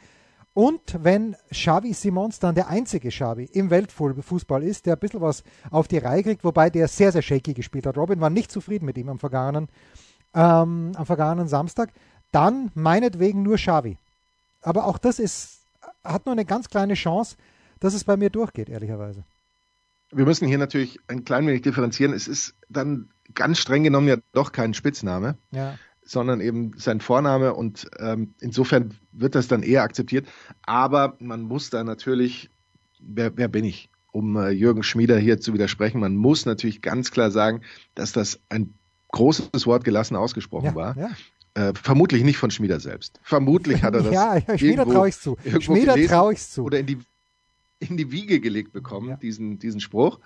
und 0.55 1.03
wenn 1.03 1.37
Xavi 1.51 1.93
Simons 1.93 2.39
dann 2.39 2.55
der 2.55 2.69
einzige 2.69 3.09
Xavi 3.09 3.45
im 3.53 3.71
Weltfußball 3.71 4.63
ist, 4.63 4.87
der 4.87 4.95
ein 4.95 5.01
bisschen 5.01 5.21
was 5.21 5.43
auf 5.71 5.89
die 5.89 5.99
Reihe 5.99 6.23
kriegt, 6.23 6.45
wobei 6.45 6.71
der 6.71 6.87
sehr, 6.87 7.11
sehr 7.11 7.23
shaky 7.23 7.55
gespielt 7.55 7.87
hat. 7.87 7.97
Robin 7.97 8.21
war 8.21 8.31
nicht 8.31 8.53
zufrieden 8.53 8.87
mit 8.87 8.97
ihm 8.97 9.09
am 9.09 9.19
vergangenen, 9.19 9.69
ähm, 10.33 10.93
am 10.95 11.07
vergangenen 11.07 11.49
Samstag. 11.49 11.91
Dann 12.31 12.71
meinetwegen 12.75 13.43
nur 13.43 13.57
Xavi. 13.57 13.99
Aber 14.63 14.87
auch 14.87 14.99
das 14.99 15.19
ist, 15.19 15.59
hat 16.05 16.25
nur 16.25 16.35
eine 16.35 16.45
ganz 16.45 16.69
kleine 16.69 16.95
Chance, 16.95 17.37
dass 17.81 17.93
es 17.93 18.05
bei 18.05 18.17
mir 18.17 18.31
durchgeht, 18.31 18.69
ehrlicherweise. 18.69 19.25
Wir 20.13 20.25
müssen 20.25 20.47
hier 20.47 20.59
natürlich 20.59 21.01
ein 21.09 21.25
klein 21.25 21.49
wenig 21.49 21.63
differenzieren. 21.63 22.15
Es 22.15 22.29
ist 22.29 22.55
dann 22.69 23.11
ganz 23.35 23.59
streng 23.59 23.83
genommen 23.83 24.07
ja 24.07 24.17
doch 24.33 24.53
kein 24.53 24.73
Spitzname. 24.73 25.37
Ja 25.51 25.75
sondern 26.05 26.41
eben 26.41 26.73
sein 26.77 27.01
Vorname 27.01 27.55
und 27.55 27.89
ähm, 27.99 28.35
insofern 28.41 28.95
wird 29.13 29.35
das 29.35 29.49
dann 29.49 29.63
eher 29.63 29.83
akzeptiert. 29.83 30.27
Aber 30.63 31.17
man 31.19 31.43
muss 31.43 31.71
da 31.71 31.83
natürlich, 31.83 32.51
wer, 33.01 33.37
wer 33.37 33.49
bin 33.49 33.65
ich, 33.65 33.91
um 34.13 34.37
äh, 34.37 34.51
Jürgen 34.51 34.83
Schmieder 34.83 35.19
hier 35.19 35.41
zu 35.41 35.55
widersprechen, 35.55 36.01
man 36.01 36.17
muss 36.17 36.47
natürlich 36.47 36.83
ganz 36.83 37.11
klar 37.11 37.31
sagen, 37.31 37.63
dass 37.95 38.13
das 38.13 38.41
ein 38.49 38.75
großes 39.13 39.67
Wort 39.67 39.85
gelassen 39.85 40.17
ausgesprochen 40.17 40.67
ja, 40.67 40.75
war. 40.75 40.97
Ja. 40.97 41.11
Äh, 41.55 41.73
vermutlich 41.75 42.25
nicht 42.25 42.37
von 42.37 42.51
Schmieder 42.51 42.81
selbst. 42.81 43.21
Vermutlich 43.23 43.83
hat 43.83 43.95
er 43.95 44.03
das. 44.05 44.13
ja, 44.13 44.37
ja 44.37 44.59
Schmieder 44.59 44.85
traue 44.85 45.09
ich 45.09 45.19
zu. 45.19 45.37
Schmieder 45.61 45.95
traue 46.07 46.33
ich 46.33 46.41
zu. 46.41 46.65
Oder 46.65 46.81
in 46.81 46.87
die, 46.87 46.99
in 47.79 47.97
die 47.97 48.13
Wiege 48.13 48.41
gelegt 48.41 48.73
bekommen, 48.73 49.11
ja. 49.11 49.17
diesen, 49.17 49.59
diesen 49.59 49.81
Spruch. 49.81 50.21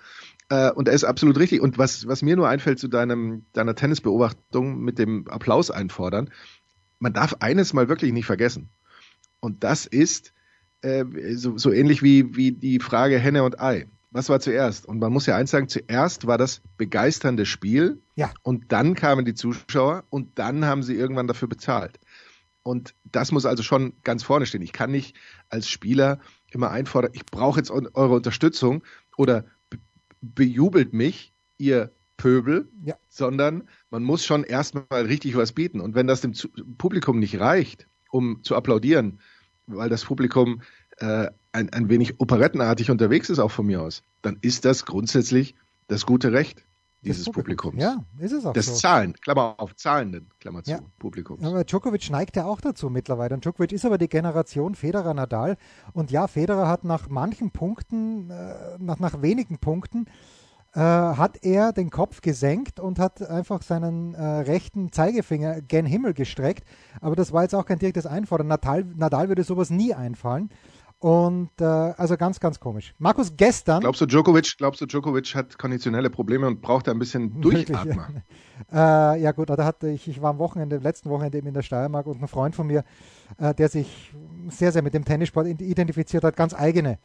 Äh, 0.49 0.71
und 0.71 0.87
er 0.87 0.93
ist 0.93 1.03
absolut 1.03 1.37
richtig. 1.37 1.61
Und 1.61 1.77
was, 1.77 2.07
was 2.07 2.21
mir 2.21 2.35
nur 2.35 2.47
einfällt 2.47 2.79
zu 2.79 2.87
deinem, 2.87 3.45
deiner 3.53 3.75
Tennisbeobachtung 3.75 4.79
mit 4.79 4.99
dem 4.99 5.27
Applaus 5.27 5.71
einfordern, 5.71 6.29
man 6.99 7.13
darf 7.13 7.35
eines 7.39 7.73
mal 7.73 7.89
wirklich 7.89 8.13
nicht 8.13 8.25
vergessen. 8.25 8.69
Und 9.39 9.63
das 9.63 9.85
ist 9.85 10.33
äh, 10.81 11.05
so, 11.35 11.57
so 11.57 11.71
ähnlich 11.71 12.03
wie, 12.03 12.35
wie 12.35 12.51
die 12.51 12.79
Frage 12.79 13.19
Henne 13.19 13.43
und 13.43 13.59
Ei. 13.59 13.87
Was 14.11 14.29
war 14.29 14.39
zuerst? 14.39 14.87
Und 14.87 14.99
man 14.99 15.13
muss 15.13 15.27
ja 15.27 15.35
eins 15.35 15.51
sagen, 15.51 15.67
zuerst 15.67 16.25
war 16.25 16.37
das 16.37 16.61
begeisternde 16.77 17.45
Spiel 17.45 18.01
Ja. 18.15 18.31
und 18.41 18.71
dann 18.71 18.95
kamen 18.95 19.23
die 19.23 19.35
Zuschauer 19.35 20.03
und 20.09 20.39
dann 20.39 20.65
haben 20.65 20.81
sie 20.81 20.95
irgendwann 20.95 21.27
dafür 21.27 21.47
bezahlt. 21.47 21.99
Und 22.63 22.95
das 23.03 23.31
muss 23.31 23.45
also 23.45 23.61
schon 23.61 23.93
ganz 24.03 24.23
vorne 24.23 24.45
stehen. 24.45 24.61
Ich 24.61 24.73
kann 24.73 24.91
nicht 24.91 25.15
als 25.49 25.69
Spieler 25.69 26.19
immer 26.51 26.71
einfordern, 26.71 27.11
ich 27.13 27.25
brauche 27.25 27.59
jetzt 27.59 27.71
eu- 27.71 27.89
eure 27.93 28.15
Unterstützung 28.15 28.83
oder 29.17 29.45
be- 29.69 29.77
bejubelt 30.21 30.93
mich, 30.93 31.33
ihr 31.57 31.91
Pöbel, 32.17 32.67
Ja. 32.83 32.95
sondern 33.07 33.63
man 33.89 34.03
muss 34.03 34.25
schon 34.25 34.43
erstmal 34.43 34.85
richtig 34.91 35.37
was 35.37 35.53
bieten. 35.53 35.79
Und 35.79 35.95
wenn 35.95 36.07
das 36.07 36.21
dem 36.21 36.33
Publikum 36.77 37.19
nicht 37.19 37.39
reicht, 37.39 37.87
um 38.11 38.43
zu 38.43 38.55
applaudieren, 38.55 39.19
weil 39.67 39.89
das 39.89 40.03
Publikum 40.05 40.61
äh, 40.97 41.27
ein, 41.53 41.71
ein 41.71 41.89
wenig 41.89 42.19
operettenartig 42.19 42.91
unterwegs 42.91 43.29
ist, 43.29 43.39
auch 43.39 43.51
von 43.51 43.65
mir 43.65 43.81
aus, 43.81 44.03
dann 44.21 44.37
ist 44.41 44.65
das 44.65 44.85
grundsätzlich 44.85 45.55
das 45.87 46.05
gute 46.05 46.33
Recht 46.33 46.65
dieses 47.01 47.25
Das 47.25 47.33
Publikums. 47.33 47.81
Ja, 47.81 48.03
ist 48.17 48.31
es 48.31 48.45
auch 48.45 48.53
Das 48.53 48.65
so. 48.65 48.73
Zahlen, 48.73 49.13
Klammer 49.13 49.55
auf, 49.57 49.75
zahlenden, 49.75 50.29
Klammer 50.39 50.63
zu, 50.63 50.71
Ja. 50.71 50.79
Publikums. 50.99 51.43
Aber 51.43 51.63
Djokovic 51.63 52.09
neigt 52.09 52.35
ja 52.35 52.45
auch 52.45 52.61
dazu 52.61 52.89
mittlerweile. 52.89 53.35
Und 53.35 53.45
Djokovic 53.45 53.71
ist 53.71 53.85
aber 53.85 53.97
die 53.97 54.09
Generation 54.09 54.75
Federer 54.75 55.13
Nadal. 55.13 55.57
Und 55.93 56.11
ja, 56.11 56.27
Federer 56.27 56.67
hat 56.67 56.83
nach 56.83 57.09
manchen 57.09 57.51
Punkten, 57.51 58.29
äh, 58.29 58.77
nach, 58.79 58.99
nach 58.99 59.21
wenigen 59.21 59.59
Punkten, 59.59 60.07
äh, 60.73 60.79
hat 60.79 61.43
er 61.43 61.71
den 61.73 61.89
Kopf 61.89 62.21
gesenkt 62.21 62.79
und 62.79 62.99
hat 62.99 63.27
einfach 63.27 63.61
seinen 63.63 64.13
äh, 64.13 64.23
rechten 64.23 64.91
Zeigefinger 64.91 65.61
gen 65.61 65.85
Himmel 65.85 66.13
gestreckt. 66.13 66.63
Aber 67.01 67.15
das 67.15 67.31
war 67.31 67.43
jetzt 67.43 67.55
auch 67.55 67.65
kein 67.65 67.79
direktes 67.79 68.05
Einfordern. 68.05 68.47
Nadal, 68.47 68.83
Nadal 68.95 69.29
würde 69.29 69.43
sowas 69.43 69.69
nie 69.69 69.93
einfallen. 69.93 70.49
Und 70.99 71.49
äh, 71.61 71.63
also 71.63 72.17
ganz, 72.17 72.41
ganz 72.41 72.59
komisch. 72.59 72.93
Markus, 72.97 73.31
gestern. 73.37 73.79
Glaubst 73.79 74.01
du, 74.01 74.05
Djokovic, 74.05 74.57
glaubst 74.57 74.81
du, 74.81 74.85
Djokovic 74.85 75.33
hat 75.33 75.57
konditionelle 75.57 76.09
Probleme 76.09 76.45
und 76.45 76.61
braucht 76.61 76.89
ein 76.89 76.99
bisschen 76.99 77.33
Wirklich, 77.43 77.67
Durchatmer? 77.67 78.09
ja. 78.13 78.21
Äh, 79.15 79.21
ja 79.21 79.31
gut, 79.31 79.49
da 79.49 79.63
hatte 79.63 79.87
ich, 79.87 80.09
ich 80.09 80.21
war 80.21 80.31
am 80.31 80.37
Wochenende, 80.37 80.79
letzten 80.79 81.09
Wochenende 81.09 81.37
eben 81.37 81.47
in 81.47 81.53
der 81.53 81.61
Steiermark 81.61 82.07
und 82.07 82.21
ein 82.21 82.27
Freund 82.27 82.53
von 82.53 82.67
mir, 82.67 82.83
äh, 83.37 83.53
der 83.55 83.69
sich 83.69 84.13
sehr, 84.49 84.73
sehr 84.73 84.81
mit 84.81 84.93
dem 84.93 85.05
Tennissport 85.05 85.47
identifiziert 85.47 86.25
hat, 86.25 86.35
ganz 86.35 86.53
eigene 86.53 86.99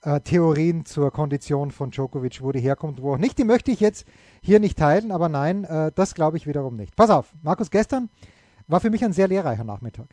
äh, 0.00 0.20
Theorien 0.20 0.86
zur 0.86 1.10
Kondition 1.10 1.70
von 1.70 1.90
Djokovic, 1.90 2.40
wo 2.40 2.50
die 2.50 2.60
herkommt, 2.60 3.02
wo 3.02 3.12
auch 3.12 3.18
nicht. 3.18 3.36
Die 3.36 3.44
möchte 3.44 3.70
ich 3.70 3.80
jetzt 3.80 4.06
hier 4.40 4.58
nicht 4.58 4.78
teilen, 4.78 5.12
aber 5.12 5.28
nein, 5.28 5.64
äh, 5.64 5.92
das 5.94 6.14
glaube 6.14 6.38
ich 6.38 6.46
wiederum 6.46 6.76
nicht. 6.76 6.96
Pass 6.96 7.10
auf, 7.10 7.34
Markus, 7.42 7.70
gestern 7.70 8.08
war 8.66 8.80
für 8.80 8.88
mich 8.90 9.04
ein 9.04 9.12
sehr 9.12 9.28
lehrreicher 9.28 9.64
Nachmittag. 9.64 10.08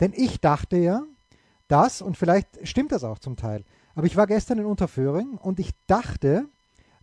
Denn 0.00 0.12
ich 0.14 0.40
dachte 0.40 0.76
ja, 0.76 1.02
dass, 1.68 2.02
und 2.02 2.16
vielleicht 2.16 2.66
stimmt 2.66 2.92
das 2.92 3.04
auch 3.04 3.18
zum 3.18 3.36
Teil, 3.36 3.64
aber 3.94 4.06
ich 4.06 4.16
war 4.16 4.26
gestern 4.26 4.58
in 4.58 4.66
Unterföhring 4.66 5.38
und 5.38 5.60
ich 5.60 5.70
dachte, 5.86 6.46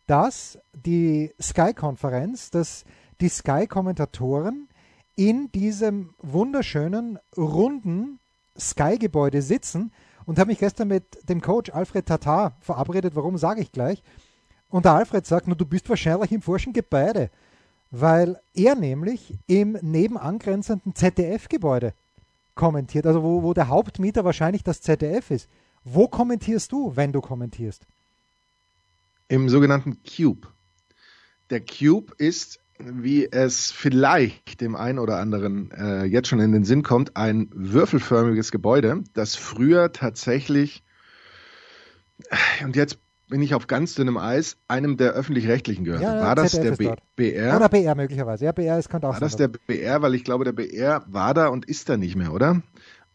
dass 0.08 0.60
die 0.74 1.32
Sky-Konferenz, 1.42 2.52
dass 2.52 2.84
die 3.22 3.30
Sky-Kommentatoren 3.30 4.68
in 5.16 5.52
diesem 5.52 6.14
wunderschönen, 6.20 7.20
runden 7.38 8.20
Sky-Gebäude 8.60 9.42
sitzen 9.42 9.92
und 10.26 10.40
habe 10.40 10.50
mich 10.50 10.60
gestern 10.60 10.88
mit 10.88 11.30
dem 11.30 11.42
Coach 11.42 11.72
Alfred 11.72 12.06
Tatar 12.06 12.58
verabredet. 12.60 13.16
Warum, 13.16 13.38
sage 13.38 13.62
ich 13.62 13.72
gleich. 13.72 14.04
Und 14.70 14.86
der 14.86 14.94
Alfred 14.94 15.26
sagt, 15.26 15.48
nur 15.48 15.56
du 15.56 15.66
bist 15.66 15.90
wahrscheinlich 15.90 16.32
im 16.32 16.42
falschen 16.42 16.74
Gebäude, 16.74 17.30
weil 17.90 18.40
er 18.54 18.76
nämlich 18.76 19.38
im 19.48 19.78
nebenangrenzenden 19.82 20.96
ZDF-Gebäude 20.96 21.94
kommentiert, 22.62 23.08
also 23.08 23.24
wo, 23.24 23.42
wo 23.42 23.56
der 23.56 23.70
Hauptmieter 23.70 24.24
wahrscheinlich 24.24 24.64
das 24.64 24.82
ZDF 24.82 25.32
ist. 25.32 25.50
Wo 25.84 26.08
kommentierst 26.08 26.72
du, 26.72 26.96
wenn 26.96 27.12
du 27.12 27.20
kommentierst? 27.20 27.88
Im 29.28 29.50
sogenannten 29.50 29.98
Cube. 30.04 30.48
Der 31.50 31.62
Cube 31.62 32.14
ist, 32.20 32.60
wie 32.78 33.26
es 33.26 33.72
vielleicht 33.72 34.62
dem 34.62 34.76
einen 34.76 35.00
oder 35.00 35.18
anderen 35.18 35.72
äh, 35.72 36.04
jetzt 36.04 36.28
schon 36.28 36.40
in 36.40 36.52
den 36.52 36.64
Sinn 36.64 36.84
kommt, 36.84 37.18
ein 37.18 37.50
würfelförmiges 37.52 38.52
Gebäude, 38.52 39.04
das 39.16 39.36
früher 39.36 39.92
tatsächlich, 39.92 40.84
und 42.64 42.76
jetzt 42.76 43.00
bin 43.32 43.42
ich 43.42 43.56
auf 43.56 43.66
ganz 43.66 43.96
dünnem 43.96 44.18
Eis, 44.18 44.58
einem 44.68 44.98
der 44.98 45.14
öffentlich-rechtlichen 45.14 45.86
gehörte. 45.86 46.04
Ja, 46.04 46.22
war 46.22 46.36
das 46.36 46.52
ZDF 46.52 46.78
der. 46.78 46.98
BR? 47.16 47.56
Oder 47.56 47.70
BR 47.70 47.96
möglicherweise. 47.96 48.46
Ja, 48.46 48.52
BR, 48.52 48.78
es 48.78 48.90
könnte 48.90 49.08
auch 49.08 49.14
War 49.14 49.20
sein. 49.20 49.28
das 49.28 49.38
der 49.38 49.48
BR? 49.48 50.02
Weil 50.04 50.14
ich 50.14 50.24
glaube, 50.24 50.44
der 50.44 50.52
BR 50.52 51.04
war 51.08 51.34
da 51.34 51.48
und 51.48 51.66
ist 51.66 51.90
da 51.90 51.98
nicht 51.98 52.16
mehr, 52.16 52.34
oder? 52.34 52.62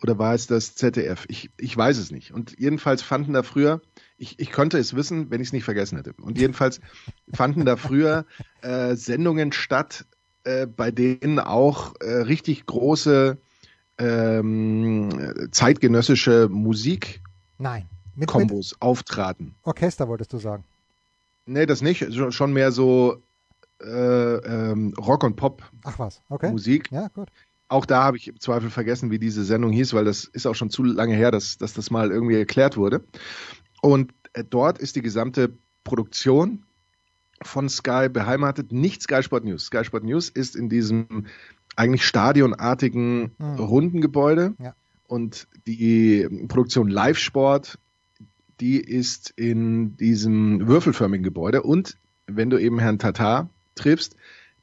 Oder 0.03 0.19
war 0.19 0.35
es 0.35 0.47
das 0.47 0.75
ZDF? 0.75 1.27
Ich, 1.29 1.51
ich 1.59 1.77
weiß 1.77 1.99
es 1.99 2.11
nicht. 2.11 2.33
Und 2.33 2.59
jedenfalls 2.59 3.03
fanden 3.03 3.35
da 3.35 3.43
früher, 3.43 3.81
ich, 4.17 4.41
ich 4.41 4.51
könnte 4.51 4.79
es 4.79 4.97
wissen, 4.97 5.31
wenn 5.31 5.41
ich 5.41 5.49
es 5.49 5.53
nicht 5.53 5.65
vergessen 5.65 5.97
hätte. 5.97 6.15
Und 6.21 6.39
jedenfalls 6.39 6.81
fanden 7.33 7.65
da 7.65 7.77
früher 7.77 8.25
äh, 8.63 8.97
Sendungen 8.97 9.53
statt, 9.53 10.07
äh, 10.45 10.67
bei 10.67 10.91
denen 10.91 11.39
auch 11.39 11.95
äh, 12.01 12.11
richtig 12.23 12.67
große 12.67 13.39
ähm, 13.99 15.49
zeitgenössische 15.53 16.49
Musikkombos 16.51 17.21
Nein. 17.59 17.89
Mit, 18.17 18.35
mit 18.35 18.77
auftraten. 18.81 19.55
Orchester 19.63 20.09
wolltest 20.09 20.33
du 20.33 20.39
sagen. 20.39 20.65
Nee, 21.47 21.67
das 21.67 21.83
nicht. 21.83 22.13
Schon- 22.33 22.53
mehr 22.53 22.73
so 22.73 23.23
äh, 23.83 23.87
ähm, 23.87 24.95
Rock- 24.99 25.23
und 25.25 25.41
Ach 25.85 25.99
was, 25.99 26.23
okay. 26.29 26.47
Pop-Musik. 26.47 26.91
Ja, 26.91 27.09
gut. 27.09 27.29
Auch 27.69 27.85
da 27.85 28.05
habe 28.05 28.17
ich 28.17 28.29
im 28.29 28.41
Zweifel 28.41 28.71
vergessen, 28.71 29.11
wie 29.11 29.19
diese 29.19 29.45
Sendung 29.45 29.73
hieß, 29.73 29.93
weil 29.93 30.05
das 30.05 30.25
ist 30.25 30.47
auch 30.47 30.55
schon 30.55 30.71
zu 30.71 30.83
lange 30.85 31.15
her, 31.15 31.31
dass, 31.31 31.59
dass 31.59 31.75
das 31.75 31.91
mal 31.91 32.11
irgendwie 32.11 32.37
erklärt 32.37 32.77
wurde. 32.77 33.05
Und 33.83 34.13
äh, 34.33 34.45
dort 34.49 34.79
ist 34.79 34.97
die 34.97 35.03
gesamte 35.03 35.53
Produktion 35.85 36.63
von 37.43 37.69
Sky 37.69 38.09
beheimatet, 38.09 38.73
nicht 38.73 39.03
Sky 39.03 39.23
Sport 39.23 39.45
News. 39.45 39.67
Sky 39.67 39.85
Sport 39.85 40.05
News 40.05 40.31
ist 40.31 40.57
in 40.57 40.69
diesem 40.69 41.27
eigentlich 41.77 42.05
stadionartigen 42.07 43.33
Mhm. 43.39 43.55
runden 43.59 44.01
Gebäude 44.01 44.55
Ja. 44.59 44.75
und 45.07 45.47
die 45.67 46.27
Produktion 46.49 46.89
Live 46.89 47.19
Sport, 47.19 47.79
die 48.61 48.81
ist 48.81 49.31
in 49.37 49.97
diesem 49.97 50.67
würfelförmigen 50.67 51.25
Gebäude 51.25 51.63
und 51.63 51.97
wenn 52.27 52.51
du 52.51 52.59
eben 52.59 52.79
Herrn 52.79 52.99
Tatar 52.99 53.51
triffst, 53.75 54.17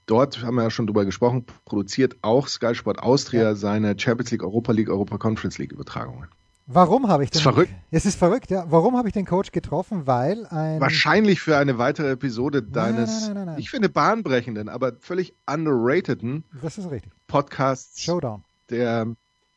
dort 0.06 0.42
haben 0.44 0.56
wir 0.56 0.64
ja 0.64 0.70
schon 0.70 0.88
drüber 0.88 1.06
gesprochen, 1.06 1.46
produziert 1.66 2.18
auch 2.22 2.48
Sky 2.48 2.76
Sport 2.76 3.00
Austria 3.00 3.44
Ja. 3.44 3.56
seine 3.56 3.98
Champions 3.98 4.32
League, 4.32 4.44
Europa 4.44 4.72
League, 4.72 4.90
Europa 4.90 5.18
Conference 5.18 5.58
League 5.60 5.72
Übertragungen. 5.72 6.28
Warum 6.66 7.10
habe 7.10 7.26
ich 7.26 7.30
den? 7.30 7.40
Ist 7.40 7.44
verrückt. 7.44 7.74
Es 7.92 8.06
ist 8.06 8.18
verrückt, 8.18 8.50
ja. 8.50 8.66
Warum 8.70 8.96
habe 8.96 9.10
ich 9.10 9.14
den 9.14 9.26
Coach 9.26 9.52
getroffen? 9.52 10.08
Weil 10.08 10.46
ein. 10.46 10.80
Wahrscheinlich 10.80 11.42
für 11.42 11.58
eine 11.58 11.78
weitere 11.78 12.12
Episode 12.12 12.62
Nein, 12.62 12.72
deines, 12.72 13.10
nein, 13.10 13.22
nein, 13.28 13.34
nein, 13.36 13.46
nein. 13.48 13.60
ich 13.60 13.70
finde 13.70 13.90
bahnbrechenden, 13.90 14.70
aber 14.70 14.94
völlig 15.02 15.34
underrateden 15.46 16.46
Das 16.62 16.78
ist 16.78 16.90
richtig. 16.90 17.12
Podcasts 17.28 18.02
Showdown. 18.02 18.44
der 18.70 19.08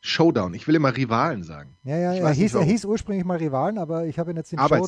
Showdown. 0.00 0.54
Ich 0.54 0.68
will 0.68 0.74
immer 0.74 0.96
Rivalen 0.96 1.42
sagen. 1.42 1.76
Ja, 1.82 1.96
ja, 1.96 2.14
er 2.14 2.30
hieß, 2.30 2.54
er 2.54 2.62
hieß 2.62 2.84
ursprünglich 2.84 3.24
mal 3.24 3.38
Rivalen, 3.38 3.78
aber 3.78 4.06
ich 4.06 4.18
habe 4.18 4.30
ihn 4.30 4.36
jetzt 4.36 4.52
in 4.52 4.58
Show. 4.58 4.86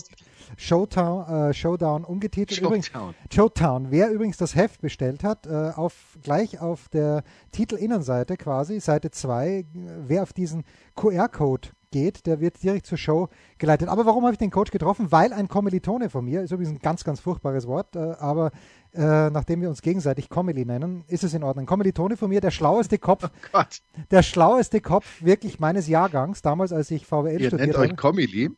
Showtown, 0.57 1.51
äh, 1.51 1.55
Showdown 1.55 2.05
umgetitelt. 2.05 2.61
Übrigens, 2.61 2.87
Showdown. 2.87 3.15
Showtown. 3.33 3.91
Wer 3.91 4.11
übrigens 4.11 4.37
das 4.37 4.55
Heft 4.55 4.81
bestellt 4.81 5.25
hat, 5.25 5.47
äh, 5.47 5.73
auf, 5.75 6.19
gleich 6.23 6.61
auf 6.61 6.89
der 6.89 7.25
Titelinnenseite 7.53 8.37
quasi, 8.37 8.81
Seite 8.81 9.11
2, 9.11 9.67
wer 10.07 10.23
auf 10.23 10.33
diesen 10.33 10.65
QR-Code 10.95 11.69
geht, 11.91 12.27
der 12.27 12.41
wird 12.41 12.63
direkt 12.63 12.87
zur 12.87 12.99
Show 12.99 13.29
geleitet. 13.59 13.89
Aber 13.89 14.07
warum 14.07 14.25
habe 14.25 14.33
ich 14.33 14.39
den 14.39 14.51
Coach 14.51 14.71
getroffen? 14.71 15.11
Weil 15.11 15.33
ein 15.33 15.49
Kommilitone 15.49 16.11
von 16.11 16.25
mir, 16.25 16.43
ist 16.43 16.53
übrigens 16.53 16.75
ein 16.75 16.79
ganz, 16.81 17.05
ganz 17.05 17.21
furchtbares 17.21 17.67
Wort, 17.67 17.97
äh, 17.97 17.99
aber 17.99 18.51
äh, 18.95 19.31
nachdem 19.31 19.61
wir 19.61 19.69
uns 19.69 19.83
gegenseitig 19.83 20.29
Commili 20.29 20.65
nennen, 20.65 21.05
ist 21.09 21.25
es 21.25 21.35
in 21.35 21.43
Ordnung. 21.43 21.67
Kommilitone 21.67 22.17
von 22.17 22.29
mir, 22.29 22.41
der 22.41 22.51
schlaueste 22.51 22.99
Kopf, 22.99 23.31
Gott, 23.53 23.83
der 24.11 24.23
schlaueste 24.23 24.81
Kopf 24.81 25.23
wirklich 25.23 25.61
meines 25.61 25.89
Jahrgangs, 25.89 26.43
damals 26.43 26.73
als 26.73 26.91
ich 26.91 27.07
VWL 27.07 27.41
ihr 27.41 27.49
studiert 27.49 27.61
nennt 27.61 27.75
habe. 27.75 27.89
euch 27.89 27.97
Comili. 27.97 28.51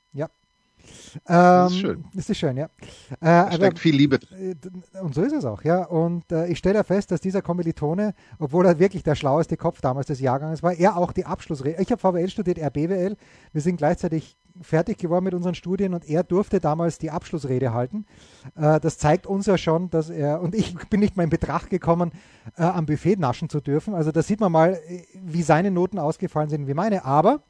Ähm, 1.28 1.66
ist 1.66 1.76
schön. 1.78 2.04
Das 2.14 2.30
ist 2.30 2.36
schön, 2.38 2.56
ja. 2.56 2.64
Äh, 2.64 2.68
Da 3.20 3.42
aber, 3.46 3.52
steckt 3.54 3.78
viel 3.78 3.94
Liebe 3.96 4.18
drin. 4.18 4.54
äh, 4.94 5.00
und 5.00 5.14
so 5.14 5.22
ist 5.22 5.32
es 5.32 5.44
auch, 5.44 5.62
ja. 5.62 5.84
Und 5.84 6.30
äh, 6.32 6.46
ich 6.48 6.58
stelle 6.58 6.76
ja 6.76 6.84
fest, 6.84 7.10
dass 7.10 7.20
dieser 7.20 7.42
Kommilitone, 7.42 8.14
obwohl 8.38 8.66
er 8.66 8.78
wirklich 8.78 9.02
der 9.02 9.14
schlaueste 9.14 9.56
Kopf 9.56 9.80
damals 9.80 10.06
des 10.06 10.20
Jahrgangs 10.20 10.62
war, 10.62 10.72
er 10.72 10.96
auch 10.96 11.12
die 11.12 11.24
Abschlussrede. 11.26 11.80
Ich 11.80 11.90
habe 11.90 12.00
VWL 12.00 12.28
studiert, 12.28 12.58
er 12.58 12.70
BWL. 12.70 13.16
Wir 13.52 13.60
sind 13.62 13.76
gleichzeitig 13.76 14.36
fertig 14.60 14.98
geworden 14.98 15.24
mit 15.24 15.34
unseren 15.34 15.54
Studien 15.54 15.94
und 15.94 16.08
er 16.08 16.22
durfte 16.22 16.60
damals 16.60 16.98
die 16.98 17.10
Abschlussrede 17.10 17.72
halten. 17.72 18.06
Äh, 18.56 18.80
das 18.80 18.98
zeigt 18.98 19.26
uns 19.26 19.46
ja 19.46 19.56
schon, 19.58 19.90
dass 19.90 20.10
er, 20.10 20.40
und 20.40 20.54
ich 20.54 20.74
bin 20.90 21.00
nicht 21.00 21.16
mal 21.16 21.24
in 21.24 21.30
Betracht 21.30 21.70
gekommen, 21.70 22.12
äh, 22.56 22.62
am 22.62 22.86
Buffet 22.86 23.16
naschen 23.16 23.48
zu 23.48 23.60
dürfen. 23.60 23.94
Also 23.94 24.12
da 24.12 24.22
sieht 24.22 24.40
man 24.40 24.52
mal, 24.52 24.74
äh, 24.88 25.02
wie 25.14 25.42
seine 25.42 25.70
Noten 25.70 25.98
ausgefallen 25.98 26.50
sind 26.50 26.66
wie 26.66 26.74
meine. 26.74 27.04
Aber 27.04 27.42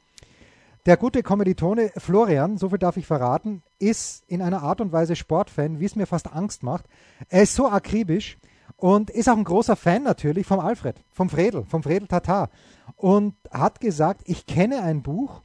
der 0.85 0.97
gute 0.97 1.23
Kommilitone 1.23 1.91
Florian, 1.97 2.57
so 2.57 2.69
viel 2.69 2.79
darf 2.79 2.97
ich 2.97 3.05
verraten, 3.05 3.61
ist 3.79 4.23
in 4.27 4.41
einer 4.41 4.63
Art 4.63 4.81
und 4.81 4.91
Weise 4.91 5.15
Sportfan, 5.15 5.79
wie 5.79 5.85
es 5.85 5.95
mir 5.95 6.07
fast 6.07 6.33
Angst 6.33 6.63
macht. 6.63 6.85
Er 7.29 7.43
ist 7.43 7.55
so 7.55 7.67
akribisch 7.67 8.37
und 8.77 9.09
ist 9.09 9.29
auch 9.29 9.37
ein 9.37 9.43
großer 9.43 9.75
Fan 9.75 10.03
natürlich 10.03 10.47
vom 10.47 10.59
Alfred, 10.59 10.95
vom 11.11 11.29
Fredel, 11.29 11.65
vom 11.65 11.83
Fredel 11.83 12.07
Tatar. 12.07 12.49
Und 12.95 13.35
hat 13.51 13.79
gesagt, 13.79 14.21
ich 14.25 14.45
kenne 14.47 14.81
ein 14.81 15.03
Buch 15.03 15.41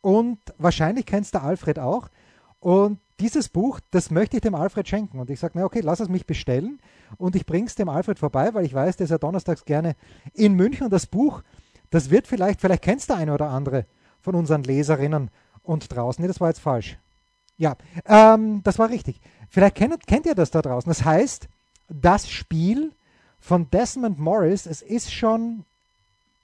und 0.00 0.38
wahrscheinlich 0.58 1.06
kennst 1.06 1.34
du 1.34 1.42
Alfred 1.42 1.78
auch. 1.78 2.08
Und 2.60 3.00
dieses 3.20 3.48
Buch, 3.48 3.80
das 3.90 4.10
möchte 4.12 4.36
ich 4.36 4.42
dem 4.42 4.54
Alfred 4.54 4.86
schenken. 4.88 5.18
Und 5.18 5.28
ich 5.28 5.40
sage, 5.40 5.54
na 5.56 5.64
okay, 5.64 5.80
lass 5.80 6.00
es 6.00 6.08
mich 6.08 6.26
bestellen 6.26 6.80
und 7.16 7.34
ich 7.34 7.46
bringe 7.46 7.66
es 7.66 7.74
dem 7.74 7.88
Alfred 7.88 8.18
vorbei, 8.18 8.54
weil 8.54 8.64
ich 8.64 8.74
weiß, 8.74 8.96
der 8.96 9.04
ist 9.04 9.10
ja 9.10 9.18
donnerstags 9.18 9.64
gerne 9.64 9.96
in 10.34 10.54
München. 10.54 10.84
Und 10.84 10.92
das 10.92 11.06
Buch, 11.06 11.42
das 11.90 12.10
wird 12.10 12.28
vielleicht, 12.28 12.60
vielleicht 12.60 12.82
kennst 12.82 13.10
du 13.10 13.14
eine 13.14 13.34
oder 13.34 13.48
andere 13.48 13.86
von 14.28 14.34
unseren 14.34 14.62
Leserinnen 14.62 15.30
und 15.62 15.90
draußen. 15.90 16.20
Nee, 16.20 16.28
das 16.28 16.38
war 16.38 16.48
jetzt 16.48 16.60
falsch. 16.60 16.98
Ja, 17.56 17.76
ähm, 18.04 18.62
das 18.62 18.78
war 18.78 18.90
richtig. 18.90 19.22
Vielleicht 19.48 19.76
kennt, 19.76 20.06
kennt 20.06 20.26
ihr 20.26 20.34
das 20.34 20.50
da 20.50 20.60
draußen. 20.60 20.90
Das 20.90 21.02
heißt, 21.02 21.48
das 21.88 22.28
Spiel 22.28 22.92
von 23.40 23.70
Desmond 23.70 24.18
Morris, 24.18 24.66
es 24.66 24.82
ist 24.82 25.14
schon 25.14 25.64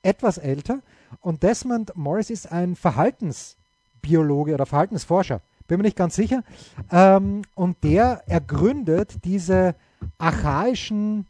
etwas 0.02 0.38
älter 0.38 0.78
und 1.20 1.42
Desmond 1.42 1.94
Morris 1.94 2.30
ist 2.30 2.50
ein 2.50 2.74
Verhaltensbiologe 2.74 4.54
oder 4.54 4.64
Verhaltensforscher 4.64 5.42
bin 5.66 5.78
mir 5.78 5.84
nicht 5.84 5.96
ganz 5.96 6.14
sicher. 6.14 6.42
Ähm, 6.90 7.42
und 7.54 7.82
der 7.84 8.22
ergründet 8.26 9.24
diese 9.24 9.74
archaischen 10.18 11.26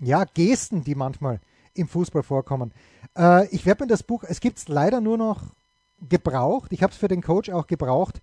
ja, 0.00 0.24
Gesten, 0.24 0.82
die 0.82 0.94
manchmal 0.96 1.40
im 1.74 1.88
Fußball 1.88 2.22
vorkommen. 2.22 2.72
Äh, 3.16 3.46
ich 3.48 3.66
werde 3.66 3.84
mir 3.84 3.88
das 3.88 4.02
Buch, 4.02 4.24
es 4.24 4.40
gibt 4.40 4.58
es 4.58 4.68
leider 4.68 5.00
nur 5.00 5.18
noch 5.18 5.42
gebraucht. 6.08 6.72
Ich 6.72 6.82
habe 6.82 6.92
es 6.92 6.98
für 6.98 7.08
den 7.08 7.22
Coach 7.22 7.50
auch 7.50 7.66
gebraucht 7.66 8.20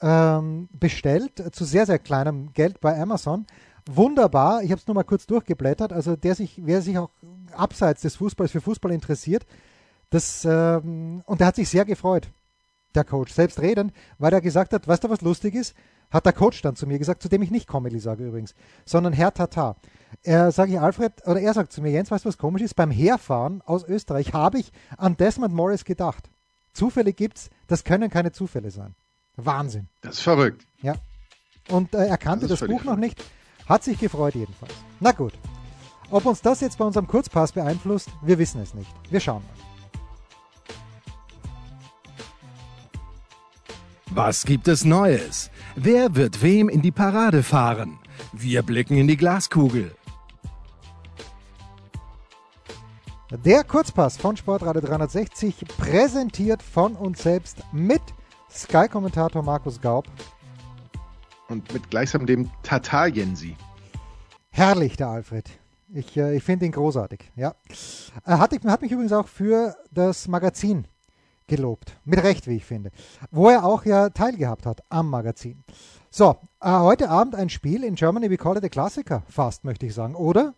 ähm, 0.00 0.68
bestellt, 0.72 1.54
zu 1.54 1.64
sehr, 1.64 1.86
sehr 1.86 1.98
kleinem 1.98 2.52
Geld 2.52 2.80
bei 2.80 3.00
Amazon. 3.00 3.46
Wunderbar, 3.90 4.62
ich 4.62 4.70
habe 4.70 4.80
es 4.80 4.86
nur 4.86 4.94
mal 4.94 5.04
kurz 5.04 5.26
durchgeblättert. 5.26 5.92
Also 5.92 6.16
der 6.16 6.34
sich, 6.34 6.60
wer 6.64 6.82
sich 6.82 6.98
auch 6.98 7.10
abseits 7.52 8.02
des 8.02 8.16
Fußballs 8.16 8.52
für 8.52 8.60
Fußball 8.60 8.92
interessiert, 8.92 9.46
das, 10.10 10.44
ähm, 10.44 11.22
und 11.26 11.40
der 11.40 11.48
hat 11.48 11.56
sich 11.56 11.68
sehr 11.68 11.84
gefreut 11.84 12.30
der 12.98 13.04
Coach, 13.04 13.32
selbst 13.32 13.60
reden, 13.60 13.92
weil 14.18 14.32
er 14.32 14.40
gesagt 14.40 14.72
hat, 14.72 14.86
weißt 14.86 15.04
du, 15.04 15.10
was 15.10 15.22
lustig 15.22 15.54
ist? 15.54 15.74
Hat 16.10 16.26
der 16.26 16.32
Coach 16.32 16.62
dann 16.62 16.76
zu 16.76 16.86
mir 16.86 16.98
gesagt, 16.98 17.22
zu 17.22 17.28
dem 17.28 17.42
ich 17.42 17.50
nicht 17.50 17.68
Comedy 17.68 17.98
sage 17.98 18.26
übrigens, 18.26 18.54
sondern 18.84 19.12
Herr 19.12 19.32
Tata. 19.32 19.76
Er 20.22 20.52
sage 20.52 20.72
ich 20.72 20.80
Alfred, 20.80 21.12
oder 21.26 21.40
er 21.40 21.54
sagt 21.54 21.72
zu 21.72 21.82
mir, 21.82 21.90
Jens, 21.90 22.10
weißt 22.10 22.24
du, 22.24 22.28
was 22.28 22.38
komisch 22.38 22.62
ist? 22.62 22.74
Beim 22.74 22.90
Herfahren 22.90 23.62
aus 23.66 23.84
Österreich 23.84 24.32
habe 24.32 24.58
ich 24.58 24.72
an 24.96 25.16
Desmond 25.16 25.54
Morris 25.54 25.84
gedacht. 25.84 26.30
Zufälle 26.72 27.12
gibt's, 27.12 27.50
das 27.66 27.84
können 27.84 28.10
keine 28.10 28.32
Zufälle 28.32 28.70
sein. 28.70 28.94
Wahnsinn. 29.36 29.88
Das 30.00 30.14
ist 30.14 30.22
verrückt. 30.22 30.66
Ja. 30.82 30.94
Und 31.68 31.94
äh, 31.94 32.06
er 32.06 32.18
kannte 32.18 32.46
das, 32.46 32.60
das 32.60 32.68
Buch 32.68 32.84
noch 32.84 32.96
nicht, 32.96 33.22
hat 33.66 33.84
sich 33.84 33.98
gefreut 33.98 34.34
jedenfalls. 34.34 34.74
Na 35.00 35.12
gut. 35.12 35.34
Ob 36.10 36.24
uns 36.24 36.40
das 36.40 36.60
jetzt 36.62 36.78
bei 36.78 36.86
unserem 36.86 37.06
Kurzpass 37.06 37.52
beeinflusst, 37.52 38.08
wir 38.22 38.38
wissen 38.38 38.62
es 38.62 38.72
nicht. 38.72 38.90
Wir 39.10 39.20
schauen 39.20 39.42
mal. 39.42 39.67
Was 44.18 44.44
gibt 44.44 44.66
es 44.66 44.84
Neues? 44.84 45.48
Wer 45.76 46.16
wird 46.16 46.42
wem 46.42 46.68
in 46.68 46.82
die 46.82 46.90
Parade 46.90 47.44
fahren? 47.44 48.00
Wir 48.32 48.64
blicken 48.64 48.96
in 48.96 49.06
die 49.06 49.16
Glaskugel. 49.16 49.94
Der 53.30 53.62
Kurzpass 53.62 54.16
von 54.16 54.36
Sportradio 54.36 54.82
360, 54.82 55.64
präsentiert 55.78 56.64
von 56.64 56.96
uns 56.96 57.22
selbst 57.22 57.58
mit 57.70 58.02
Sky-Kommentator 58.50 59.44
Markus 59.44 59.80
Gaub. 59.80 60.08
Und 61.48 61.72
mit 61.72 61.88
gleichsam 61.88 62.26
dem 62.26 62.50
Tatar 62.64 63.06
Jensi. 63.06 63.56
Herrlich, 64.50 64.96
der 64.96 65.10
Alfred. 65.10 65.48
Ich, 65.94 66.16
äh, 66.16 66.36
ich 66.36 66.42
finde 66.42 66.66
ihn 66.66 66.72
großartig. 66.72 67.30
Ja. 67.36 67.54
Er 68.24 68.40
hat, 68.40 68.52
hat 68.64 68.82
mich 68.82 68.90
übrigens 68.90 69.12
auch 69.12 69.28
für 69.28 69.76
das 69.92 70.26
Magazin 70.26 70.88
gelobt. 71.48 71.96
Mit 72.04 72.22
Recht, 72.22 72.46
wie 72.46 72.56
ich 72.56 72.64
finde. 72.64 72.90
Wo 73.30 73.48
er 73.48 73.64
auch 73.64 73.84
ja 73.84 74.10
teilgehabt 74.10 74.66
hat 74.66 74.82
am 74.88 75.10
Magazin. 75.10 75.64
So, 76.10 76.36
äh, 76.60 76.70
heute 76.70 77.10
Abend 77.10 77.34
ein 77.34 77.48
Spiel 77.48 77.84
in 77.84 77.96
Germany, 77.96 78.30
we 78.30 78.36
call 78.36 78.56
it 78.56 78.64
a 78.64 78.68
Klassiker, 78.68 79.22
fast 79.28 79.64
möchte 79.64 79.86
ich 79.86 79.94
sagen, 79.94 80.14
oder? 80.14 80.54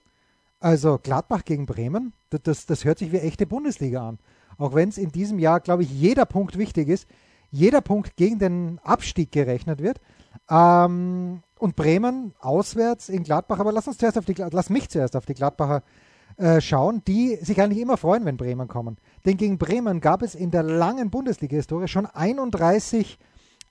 Also 0.61 0.99
Gladbach 1.03 1.45
gegen 1.45 1.67
Bremen, 1.67 2.13
das, 2.29 2.43
das, 2.43 2.67
das 2.67 2.85
hört 2.85 2.99
sich 2.99 3.13
wie 3.13 3.19
echte 3.19 3.47
Bundesliga 3.47 4.07
an. 4.07 4.19
Auch 4.59 4.75
wenn 4.75 4.91
es 4.91 4.99
in 4.99 5.11
diesem 5.11 5.39
Jahr, 5.39 5.61
glaube 5.61 5.83
ich, 5.83 5.91
jeder 5.91 6.27
Punkt 6.27 6.59
wichtig 6.59 6.89
ist, 6.89 7.09
jeder 7.51 7.81
Punkt 7.81 8.17
gegen 8.17 8.39
den 8.39 8.79
Abstieg 8.85 9.33
gerechnet 9.33 9.81
wird. 9.83 10.01
Ähm, 10.49 11.43
und 11.59 11.77
Bremen 11.77 12.35
auswärts 12.41 13.09
in 13.09 13.23
Gladbach, 13.23 13.59
aber 13.59 13.73
lass 13.73 13.89
uns 13.89 13.99
zuerst 13.99 14.17
auf 14.17 14.25
die 14.25 14.35
lass 14.35 14.71
mich 14.71 14.89
zuerst 14.89 15.17
auf 15.17 15.27
die 15.27 15.35
Gladbacher 15.35 15.83
äh, 16.41 16.63
schauen, 16.63 17.03
die 17.07 17.37
sich 17.37 17.61
eigentlich 17.61 17.83
immer 17.83 17.99
freuen, 17.99 18.25
wenn 18.25 18.39
Bremen 18.39 18.67
kommen. 18.67 18.97
Denn 19.27 19.37
gegen 19.37 19.59
Bremen 19.59 20.01
gab 20.01 20.23
es 20.23 20.35
in 20.35 20.51
der 20.51 20.63
langen 20.63 21.11
Bundesliga-Historie 21.11 21.87
schon 21.87 22.07
31, 22.07 23.19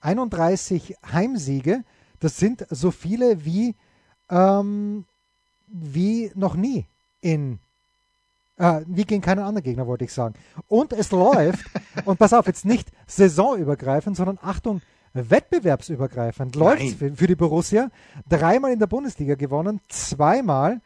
31 0.01 0.95
Heimsiege. 1.11 1.83
Das 2.19 2.37
sind 2.37 2.67
so 2.69 2.91
viele 2.91 3.43
wie, 3.43 3.75
ähm, 4.29 5.05
wie 5.67 6.31
noch 6.35 6.55
nie 6.55 6.85
in 7.21 7.57
äh, 8.57 8.81
wie 8.85 9.03
gegen 9.03 9.21
keinen 9.21 9.39
anderen 9.39 9.63
Gegner, 9.63 9.87
wollte 9.87 10.05
ich 10.05 10.13
sagen. 10.13 10.35
Und 10.67 10.93
es 10.93 11.09
läuft, 11.09 11.65
und 12.05 12.19
pass 12.19 12.33
auf, 12.33 12.45
jetzt 12.45 12.65
nicht 12.65 12.91
saisonübergreifend, 13.07 14.15
sondern 14.15 14.37
Achtung, 14.43 14.81
wettbewerbsübergreifend 15.13 16.55
läuft 16.55 16.83
es 16.83 16.93
für, 16.93 17.15
für, 17.15 17.25
die 17.25 17.35
Borussia. 17.35 17.89
Dreimal 18.27 18.71
in 18.71 18.77
der 18.77 18.85
Bundesliga 18.85 19.33
gewonnen, 19.33 19.81
zweimal 19.87 20.81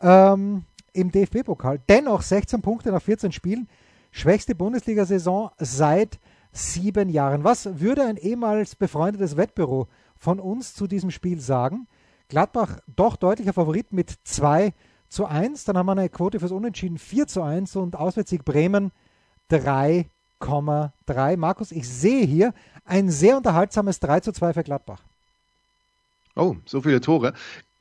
ähm, 0.00 0.64
im 0.96 1.12
DFB-Pokal. 1.12 1.80
Dennoch 1.88 2.22
16 2.22 2.62
Punkte 2.62 2.90
nach 2.90 3.02
14 3.02 3.32
Spielen. 3.32 3.68
Schwächste 4.10 4.54
Bundesliga-Saison 4.54 5.50
seit 5.58 6.18
sieben 6.52 7.10
Jahren. 7.10 7.44
Was 7.44 7.80
würde 7.80 8.04
ein 8.04 8.16
ehemals 8.16 8.74
befreundetes 8.74 9.36
Wettbüro 9.36 9.88
von 10.16 10.40
uns 10.40 10.74
zu 10.74 10.86
diesem 10.86 11.10
Spiel 11.10 11.40
sagen? 11.40 11.86
Gladbach 12.28 12.80
doch 12.86 13.16
deutlicher 13.16 13.52
Favorit 13.52 13.92
mit 13.92 14.14
2 14.24 14.72
zu 15.08 15.26
1. 15.26 15.64
Dann 15.64 15.76
haben 15.76 15.86
wir 15.86 15.92
eine 15.92 16.08
Quote 16.08 16.40
fürs 16.40 16.52
Unentschieden 16.52 16.98
4 16.98 17.26
zu 17.26 17.42
1 17.42 17.76
und 17.76 17.94
Auswärtssieg 17.94 18.44
Bremen 18.44 18.90
3,3. 19.50 21.36
Markus, 21.36 21.70
ich 21.70 21.88
sehe 21.88 22.24
hier 22.24 22.54
ein 22.84 23.10
sehr 23.10 23.36
unterhaltsames 23.36 24.00
3 24.00 24.20
zu 24.20 24.32
2 24.32 24.54
für 24.54 24.64
Gladbach. 24.64 25.02
Oh, 26.34 26.56
so 26.66 26.80
viele 26.80 27.00
Tore. 27.00 27.32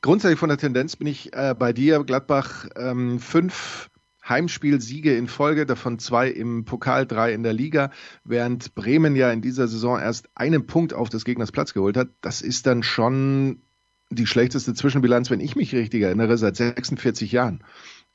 Grundsätzlich 0.05 0.37
von 0.37 0.49
der 0.49 0.59
Tendenz 0.59 0.95
bin 0.95 1.07
ich 1.07 1.33
äh, 1.33 1.55
bei 1.57 1.73
dir, 1.73 2.03
Gladbach, 2.03 2.67
ähm, 2.75 3.19
fünf 3.19 3.89
Heimspielsiege 4.23 5.17
in 5.17 5.27
Folge, 5.27 5.65
davon 5.65 5.97
zwei 5.97 6.29
im 6.29 6.63
Pokal, 6.63 7.07
drei 7.07 7.33
in 7.33 7.41
der 7.41 7.53
Liga, 7.53 7.89
während 8.23 8.75
Bremen 8.75 9.15
ja 9.15 9.31
in 9.31 9.41
dieser 9.41 9.67
Saison 9.67 9.99
erst 9.99 10.29
einen 10.35 10.67
Punkt 10.67 10.93
auf 10.93 11.09
des 11.09 11.25
Gegners 11.25 11.51
Platz 11.51 11.73
geholt 11.73 11.97
hat. 11.97 12.09
Das 12.21 12.43
ist 12.43 12.67
dann 12.67 12.83
schon 12.83 13.63
die 14.11 14.27
schlechteste 14.27 14.75
Zwischenbilanz, 14.75 15.31
wenn 15.31 15.39
ich 15.39 15.55
mich 15.55 15.73
richtig 15.73 16.03
erinnere, 16.03 16.37
seit 16.37 16.57
46 16.57 17.31
Jahren. 17.31 17.63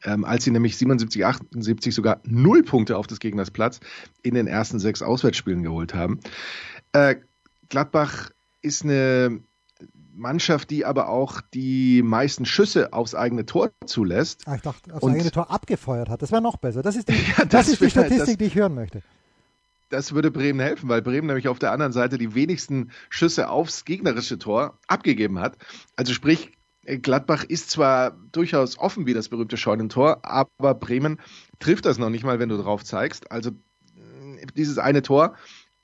Ähm, 0.04 0.24
als 0.24 0.44
sie 0.44 0.52
nämlich 0.52 0.76
77, 0.76 1.26
78 1.26 1.92
sogar 1.92 2.20
null 2.22 2.62
Punkte 2.62 2.98
auf 2.98 3.08
des 3.08 3.18
Gegners 3.18 3.50
Platz 3.50 3.80
in 4.22 4.34
den 4.34 4.46
ersten 4.46 4.78
sechs 4.78 5.02
Auswärtsspielen 5.02 5.64
geholt 5.64 5.92
haben. 5.92 6.20
Äh, 6.92 7.16
Gladbach 7.68 8.30
ist 8.62 8.84
eine 8.84 9.42
Mannschaft, 10.20 10.70
die 10.70 10.84
aber 10.84 11.08
auch 11.08 11.40
die 11.54 12.02
meisten 12.02 12.44
Schüsse 12.44 12.92
aufs 12.92 13.14
eigene 13.14 13.46
Tor 13.46 13.72
zulässt. 13.86 14.42
Ah, 14.46 14.54
ich 14.54 14.62
dachte, 14.62 14.94
aufs 14.94 15.02
und, 15.02 15.14
eigene 15.14 15.30
Tor 15.30 15.50
abgefeuert 15.50 16.08
hat. 16.08 16.22
Das 16.22 16.30
wäre 16.30 16.42
noch 16.42 16.58
besser. 16.58 16.82
Das 16.82 16.94
ist 16.94 17.08
die, 17.08 17.12
ja, 17.38 17.44
das 17.44 17.48
das 17.48 17.68
ist 17.68 17.80
die 17.80 17.90
Statistik, 17.90 18.18
das, 18.18 18.36
die 18.36 18.44
ich 18.44 18.54
hören 18.54 18.74
möchte. 18.74 19.02
Das 19.88 20.14
würde 20.14 20.30
Bremen 20.30 20.60
helfen, 20.60 20.88
weil 20.88 21.02
Bremen 21.02 21.26
nämlich 21.26 21.48
auf 21.48 21.58
der 21.58 21.72
anderen 21.72 21.92
Seite 21.92 22.16
die 22.16 22.34
wenigsten 22.34 22.92
Schüsse 23.08 23.48
aufs 23.48 23.84
gegnerische 23.84 24.38
Tor 24.38 24.78
abgegeben 24.86 25.40
hat. 25.40 25.56
Also 25.96 26.12
sprich, 26.12 26.52
Gladbach 26.84 27.44
ist 27.44 27.70
zwar 27.70 28.12
durchaus 28.32 28.78
offen 28.78 29.06
wie 29.06 29.14
das 29.14 29.28
berühmte 29.28 29.56
Scheunentor, 29.56 30.20
aber 30.22 30.74
Bremen 30.74 31.18
trifft 31.58 31.86
das 31.86 31.98
noch 31.98 32.10
nicht 32.10 32.24
mal, 32.24 32.38
wenn 32.38 32.48
du 32.48 32.56
drauf 32.56 32.84
zeigst. 32.84 33.32
Also 33.32 33.50
dieses 34.56 34.78
eine 34.78 35.02
Tor, 35.02 35.34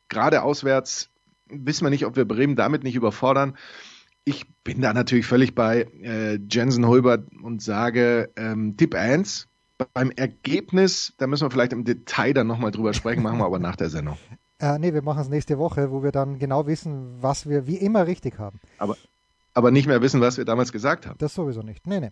gerade 0.09 0.43
auswärts, 0.43 1.11
wissen 1.49 1.85
wir 1.85 1.91
nicht, 1.91 2.07
ob 2.07 2.17
wir 2.17 2.25
Bremen 2.25 2.57
damit 2.57 2.85
nicht 2.85 2.95
überfordern 2.95 3.57
ich 4.27 4.45
bin 4.65 4.83
da 4.83 4.93
natürlich 4.93 5.27
völlig 5.27 5.55
bei 5.55 5.83
äh, 6.03 6.39
Jensen 6.51 6.87
Holbert 6.87 7.29
und 7.43 7.63
sage 7.63 8.31
ähm, 8.37 8.77
Tipp 8.77 8.95
1. 8.95 9.49
Beim 9.95 10.11
Ergebnis, 10.11 11.15
da 11.19 11.27
müssen 11.27 11.47
wir 11.47 11.51
vielleicht 11.51 11.73
im 11.73 11.85
Detail 11.85 12.35
dann 12.35 12.47
nochmal 12.47 12.73
drüber 12.73 12.93
sprechen, 12.93 13.23
machen 13.23 13.39
wir 13.39 13.47
aber 13.47 13.59
nach 13.59 13.77
der 13.77 13.89
Sendung. 13.89 14.19
Äh, 14.59 14.79
nee, 14.79 14.95
wir 14.95 15.03
machen 15.03 15.21
es 15.21 15.29
nächste 15.29 15.59
Woche, 15.59 15.91
wo 15.91 16.03
wir 16.03 16.13
dann 16.13 16.39
genau 16.39 16.67
wissen, 16.67 17.19
was 17.21 17.47
wir 17.47 17.67
wie 17.67 17.77
immer 17.77 18.07
richtig 18.07 18.39
haben. 18.39 18.59
Aber 18.79 18.97
aber 19.57 19.71
nicht 19.71 19.87
mehr 19.87 20.03
wissen, 20.03 20.21
was 20.21 20.37
wir 20.37 20.45
damals 20.45 20.71
gesagt 20.71 21.07
haben. 21.07 21.17
Das 21.17 21.33
sowieso 21.33 21.63
nicht. 21.63 21.87
Nee, 21.87 21.99
nee. 21.99 22.11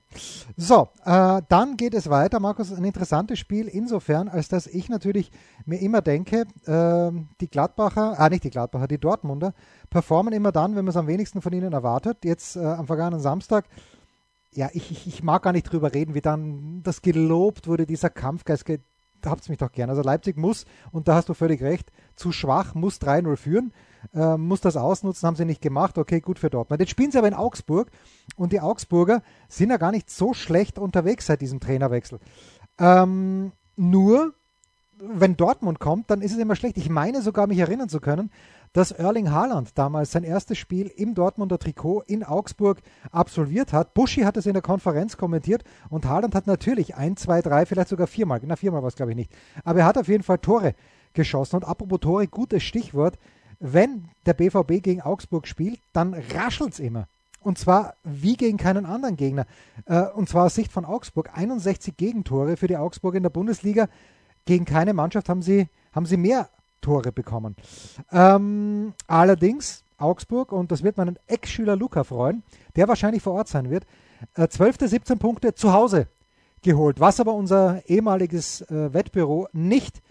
So, 0.56 0.88
äh, 1.04 1.42
dann 1.46 1.76
geht 1.76 1.92
es 1.92 2.08
weiter, 2.08 2.40
Markus. 2.40 2.72
Ein 2.72 2.84
interessantes 2.84 3.38
Spiel 3.38 3.68
insofern, 3.68 4.28
als 4.28 4.48
dass 4.48 4.66
ich 4.66 4.88
natürlich 4.88 5.30
mir 5.66 5.78
immer 5.82 6.00
denke, 6.00 6.46
äh, 6.64 7.12
die 7.42 7.48
Gladbacher, 7.50 8.18
ah, 8.18 8.30
nicht 8.30 8.44
die 8.44 8.50
Gladbacher, 8.50 8.88
die 8.88 8.96
Dortmunder 8.96 9.52
performen 9.90 10.32
immer 10.32 10.52
dann, 10.52 10.74
wenn 10.74 10.86
man 10.86 10.90
es 10.90 10.96
am 10.96 11.06
wenigsten 11.06 11.42
von 11.42 11.52
ihnen 11.52 11.74
erwartet. 11.74 12.24
Jetzt 12.24 12.56
äh, 12.56 12.64
am 12.64 12.86
vergangenen 12.86 13.20
Samstag, 13.20 13.66
ja, 14.54 14.70
ich, 14.72 14.90
ich, 14.90 15.06
ich, 15.06 15.22
mag 15.22 15.42
gar 15.42 15.52
nicht 15.52 15.70
drüber 15.70 15.92
reden, 15.92 16.14
wie 16.14 16.22
dann 16.22 16.82
das 16.82 17.02
gelobt 17.02 17.66
wurde, 17.68 17.84
dieser 17.84 18.08
Kampfgeist. 18.08 18.64
Habt's 19.26 19.48
mich 19.48 19.58
doch 19.58 19.72
gern. 19.72 19.90
Also 19.90 20.02
Leipzig 20.02 20.36
muss, 20.36 20.64
und 20.92 21.08
da 21.08 21.16
hast 21.16 21.28
du 21.28 21.34
völlig 21.34 21.62
recht, 21.62 21.90
zu 22.16 22.32
schwach, 22.32 22.74
muss 22.74 23.00
3-0 23.00 23.36
führen, 23.36 23.72
äh, 24.14 24.36
muss 24.36 24.60
das 24.60 24.76
ausnutzen, 24.76 25.26
haben 25.26 25.36
sie 25.36 25.44
nicht 25.44 25.62
gemacht. 25.62 25.98
Okay, 25.98 26.20
gut 26.20 26.38
für 26.38 26.50
Dortmund. 26.50 26.80
Jetzt 26.80 26.90
spielen 26.90 27.10
sie 27.10 27.18
aber 27.18 27.28
in 27.28 27.34
Augsburg 27.34 27.90
und 28.36 28.52
die 28.52 28.60
Augsburger 28.60 29.22
sind 29.48 29.70
ja 29.70 29.76
gar 29.76 29.90
nicht 29.90 30.10
so 30.10 30.34
schlecht 30.34 30.78
unterwegs 30.78 31.26
seit 31.26 31.40
diesem 31.40 31.60
Trainerwechsel. 31.60 32.20
Ähm, 32.78 33.52
nur, 33.76 34.34
wenn 34.98 35.36
Dortmund 35.36 35.80
kommt, 35.80 36.10
dann 36.10 36.22
ist 36.22 36.32
es 36.32 36.38
immer 36.38 36.56
schlecht. 36.56 36.76
Ich 36.76 36.88
meine 36.88 37.22
sogar, 37.22 37.46
mich 37.46 37.58
erinnern 37.58 37.88
zu 37.88 38.00
können, 38.00 38.30
dass 38.74 38.90
Erling 38.90 39.30
Haaland 39.30 39.78
damals 39.78 40.12
sein 40.12 40.24
erstes 40.24 40.58
Spiel 40.58 40.88
im 40.88 41.14
Dortmunder 41.14 41.58
Trikot 41.58 42.02
in 42.06 42.24
Augsburg 42.24 42.82
absolviert 43.10 43.72
hat. 43.72 43.94
Buschi 43.94 44.22
hat 44.22 44.36
es 44.36 44.44
in 44.44 44.52
der 44.52 44.62
Konferenz 44.62 45.16
kommentiert 45.16 45.64
und 45.88 46.04
Haaland 46.04 46.34
hat 46.34 46.46
natürlich 46.46 46.96
ein, 46.96 47.16
zwei, 47.16 47.40
drei, 47.40 47.64
vielleicht 47.64 47.88
sogar 47.88 48.06
viermal, 48.06 48.40
na 48.44 48.56
viermal 48.56 48.82
war 48.82 48.88
es 48.88 48.96
glaube 48.96 49.12
ich 49.12 49.16
nicht, 49.16 49.30
aber 49.64 49.78
er 49.80 49.86
hat 49.86 49.96
auf 49.96 50.08
jeden 50.08 50.24
Fall 50.24 50.38
Tore 50.38 50.74
geschossen 51.14 51.56
und 51.56 51.64
apropos 51.64 52.00
Tore, 52.00 52.26
gutes 52.26 52.62
Stichwort, 52.64 53.16
wenn 53.60 54.08
der 54.26 54.34
BVB 54.34 54.82
gegen 54.82 55.00
Augsburg 55.00 55.46
spielt, 55.46 55.78
dann 55.92 56.14
raschelt 56.34 56.72
es 56.72 56.80
immer. 56.80 57.06
Und 57.40 57.58
zwar 57.58 57.94
wie 58.02 58.36
gegen 58.36 58.56
keinen 58.56 58.86
anderen 58.86 59.16
Gegner. 59.16 59.46
Äh, 59.84 60.06
und 60.08 60.28
zwar 60.28 60.46
aus 60.46 60.54
Sicht 60.54 60.72
von 60.72 60.84
Augsburg. 60.86 61.30
61 61.34 61.96
Gegentore 61.96 62.56
für 62.56 62.68
die 62.68 62.76
Augsburg 62.78 63.14
in 63.14 63.22
der 63.22 63.30
Bundesliga. 63.30 63.88
Gegen 64.46 64.64
keine 64.64 64.94
Mannschaft 64.94 65.28
haben 65.28 65.42
sie, 65.42 65.68
haben 65.92 66.06
sie 66.06 66.16
mehr 66.16 66.48
Tore 66.84 67.12
bekommen. 67.12 67.56
Ähm, 68.12 68.92
allerdings 69.06 69.84
Augsburg, 69.96 70.52
und 70.52 70.70
das 70.70 70.82
wird 70.82 70.98
meinen 70.98 71.18
Ex-Schüler 71.26 71.76
Luca 71.76 72.04
freuen, 72.04 72.42
der 72.76 72.88
wahrscheinlich 72.88 73.22
vor 73.22 73.32
Ort 73.32 73.48
sein 73.48 73.70
wird, 73.70 73.86
äh, 74.34 74.48
12. 74.48 74.88
17 74.88 75.18
Punkte 75.18 75.54
zu 75.54 75.72
Hause 75.72 76.08
geholt, 76.62 77.00
was 77.00 77.20
aber 77.20 77.34
unser 77.34 77.82
ehemaliges 77.88 78.62
äh, 78.62 78.92
Wettbüro 78.92 79.48
nicht 79.52 80.02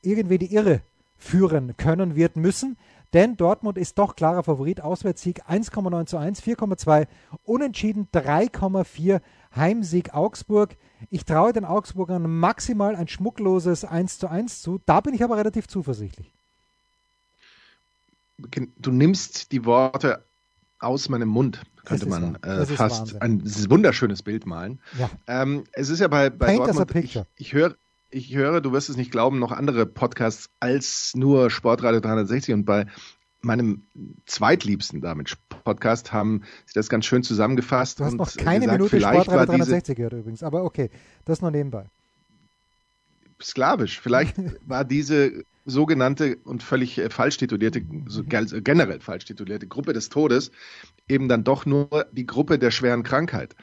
irgendwie 0.00 0.38
die 0.38 0.54
Irre 0.54 0.80
führen 1.16 1.76
können 1.76 2.16
wird 2.16 2.36
müssen, 2.36 2.76
denn 3.12 3.36
Dortmund 3.36 3.76
ist 3.76 3.98
doch 3.98 4.16
klarer 4.16 4.42
Favorit. 4.42 4.80
Auswärtssieg 4.80 5.44
1,9 5.48 6.06
zu 6.06 6.16
1, 6.16 6.42
4,2, 6.42 7.06
Unentschieden 7.44 8.08
3,4, 8.12 9.20
Heimsieg 9.56 10.14
Augsburg. 10.14 10.76
Ich 11.10 11.24
traue 11.24 11.52
den 11.52 11.64
Augsburgern 11.64 12.38
maximal 12.38 12.96
ein 12.96 13.08
schmuckloses 13.08 13.84
1 13.84 14.18
zu 14.18 14.28
1 14.28 14.62
zu. 14.62 14.80
Da 14.86 15.00
bin 15.00 15.14
ich 15.14 15.22
aber 15.22 15.36
relativ 15.36 15.68
zuversichtlich. 15.68 16.30
Du 18.78 18.90
nimmst 18.90 19.52
die 19.52 19.64
Worte 19.64 20.24
aus 20.78 21.08
meinem 21.08 21.28
Mund, 21.28 21.62
könnte 21.84 22.06
man 22.06 22.36
äh, 22.42 22.66
fast 22.66 23.20
ein 23.22 23.42
wunderschönes 23.70 24.22
Bild 24.22 24.46
malen. 24.46 24.80
Ja. 24.98 25.10
Ähm, 25.28 25.64
es 25.72 25.90
ist 25.90 26.00
ja 26.00 26.08
bei, 26.08 26.28
bei 26.28 26.56
Dortmund, 26.56 26.94
ich, 26.96 27.20
ich 27.36 27.52
höre, 27.52 27.76
ich 28.10 28.34
höre, 28.34 28.60
du 28.60 28.72
wirst 28.72 28.90
es 28.90 28.96
nicht 28.96 29.12
glauben, 29.12 29.38
noch 29.38 29.52
andere 29.52 29.86
Podcasts 29.86 30.50
als 30.60 31.14
nur 31.14 31.50
Sportradio 31.50 32.00
360 32.00 32.54
und 32.54 32.64
bei 32.64 32.86
meinem 33.42 33.82
zweitliebsten 34.26 35.00
damit 35.00 35.36
Podcast 35.64 36.12
haben 36.12 36.42
sie 36.64 36.74
das 36.74 36.88
ganz 36.88 37.06
schön 37.06 37.22
zusammengefasst. 37.22 38.00
Du 38.00 38.04
hast 38.04 38.14
noch 38.14 38.34
keine 38.36 38.60
gesagt, 38.60 38.78
Minute 38.78 39.00
Sportradio 39.00 39.46
360 39.46 39.96
gehört 39.96 40.12
übrigens, 40.14 40.42
aber 40.42 40.64
okay, 40.64 40.90
das 41.24 41.40
nur 41.40 41.50
nebenbei. 41.50 41.86
Sklavisch. 43.40 44.00
Vielleicht 44.00 44.36
war 44.66 44.84
diese 44.84 45.44
sogenannte 45.64 46.38
und 46.44 46.62
völlig 46.62 46.98
äh, 46.98 47.10
falsch 47.10 47.36
titulierte, 47.36 47.82
so 48.06 48.24
generell 48.24 49.00
falsch 49.00 49.24
titulierte 49.26 49.66
Gruppe 49.66 49.92
des 49.92 50.08
Todes 50.08 50.50
eben 51.08 51.28
dann 51.28 51.44
doch 51.44 51.66
nur 51.66 52.06
die 52.12 52.26
Gruppe 52.26 52.58
der 52.58 52.70
schweren 52.70 53.02
Krankheit. 53.02 53.54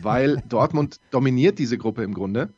Weil 0.00 0.42
Dortmund 0.48 1.00
dominiert 1.10 1.58
diese 1.58 1.78
Gruppe 1.78 2.04
im 2.04 2.14
Grunde 2.14 2.54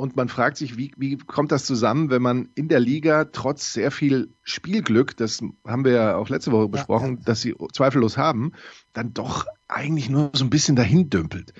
und 0.00 0.16
man 0.16 0.30
fragt 0.30 0.56
sich, 0.56 0.78
wie, 0.78 0.94
wie 0.96 1.18
kommt 1.18 1.52
das 1.52 1.66
zusammen, 1.66 2.08
wenn 2.08 2.22
man 2.22 2.48
in 2.54 2.68
der 2.68 2.80
Liga 2.80 3.26
trotz 3.26 3.74
sehr 3.74 3.90
viel 3.90 4.32
Spielglück, 4.42 5.14
das 5.14 5.42
haben 5.66 5.84
wir 5.84 5.92
ja 5.92 6.16
auch 6.16 6.30
letzte 6.30 6.52
Woche 6.52 6.70
besprochen, 6.70 7.18
ja. 7.18 7.22
dass 7.26 7.42
sie 7.42 7.54
zweifellos 7.74 8.16
haben, 8.16 8.52
dann 8.94 9.12
doch 9.12 9.44
eigentlich 9.68 10.08
nur 10.08 10.30
so 10.32 10.42
ein 10.42 10.48
bisschen 10.48 10.74
dahin 10.74 11.10
dümpelt. 11.10 11.52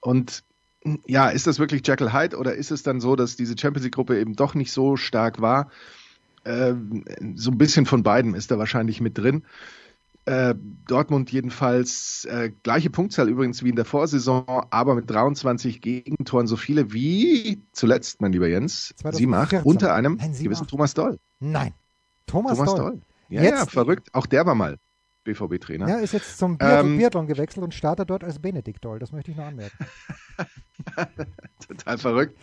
Und 0.00 0.44
ja, 1.08 1.30
ist 1.30 1.48
das 1.48 1.58
wirklich 1.58 1.84
Jekyll 1.84 2.12
Hyde 2.12 2.36
oder 2.36 2.54
ist 2.54 2.70
es 2.70 2.84
dann 2.84 3.00
so, 3.00 3.16
dass 3.16 3.34
diese 3.34 3.58
Champions 3.58 3.82
League-Gruppe 3.82 4.20
eben 4.20 4.36
doch 4.36 4.54
nicht 4.54 4.70
so 4.70 4.94
stark 4.94 5.40
war? 5.40 5.68
Äh, 6.44 6.74
so 7.34 7.50
ein 7.50 7.58
bisschen 7.58 7.86
von 7.86 8.04
beiden 8.04 8.34
ist 8.34 8.52
da 8.52 8.58
wahrscheinlich 8.58 9.00
mit 9.00 9.18
drin. 9.18 9.42
Äh, 10.26 10.54
Dortmund 10.86 11.32
jedenfalls 11.32 12.26
äh, 12.26 12.50
gleiche 12.62 12.90
Punktzahl 12.90 13.28
übrigens 13.28 13.64
wie 13.64 13.70
in 13.70 13.76
der 13.76 13.86
Vorsaison, 13.86 14.44
aber 14.70 14.94
mit 14.94 15.10
23 15.10 15.80
Gegentoren 15.80 16.46
so 16.46 16.56
viele 16.56 16.92
wie 16.92 17.62
zuletzt, 17.72 18.20
mein 18.20 18.32
lieber 18.32 18.46
Jens, 18.46 18.94
2014. 18.98 19.62
unter 19.62 19.94
einem 19.94 20.16
Nein, 20.16 20.34
gewissen 20.38 20.66
Thomas 20.66 20.94
Doll. 20.94 21.18
Nein, 21.40 21.72
Thomas, 22.26 22.58
Thomas 22.58 22.74
Doll. 22.74 22.90
Doll. 22.90 23.00
Ja, 23.30 23.42
jetzt, 23.42 23.58
ja, 23.58 23.66
verrückt. 23.66 24.08
Auch 24.12 24.26
der 24.26 24.44
war 24.44 24.54
mal 24.54 24.76
BVB-Trainer. 25.24 25.88
Ja, 25.88 25.98
ist 25.98 26.12
jetzt 26.12 26.38
zum 26.38 26.58
ähm, 26.60 26.98
Biathlon 26.98 27.26
gewechselt 27.26 27.62
und 27.62 27.74
startet 27.74 28.10
dort 28.10 28.24
als 28.24 28.38
Benedikt 28.38 28.84
Doll. 28.84 28.98
Das 28.98 29.12
möchte 29.12 29.30
ich 29.30 29.36
noch 29.36 29.46
anmerken. 29.46 29.86
Total 31.68 31.98
verrückt. 31.98 32.38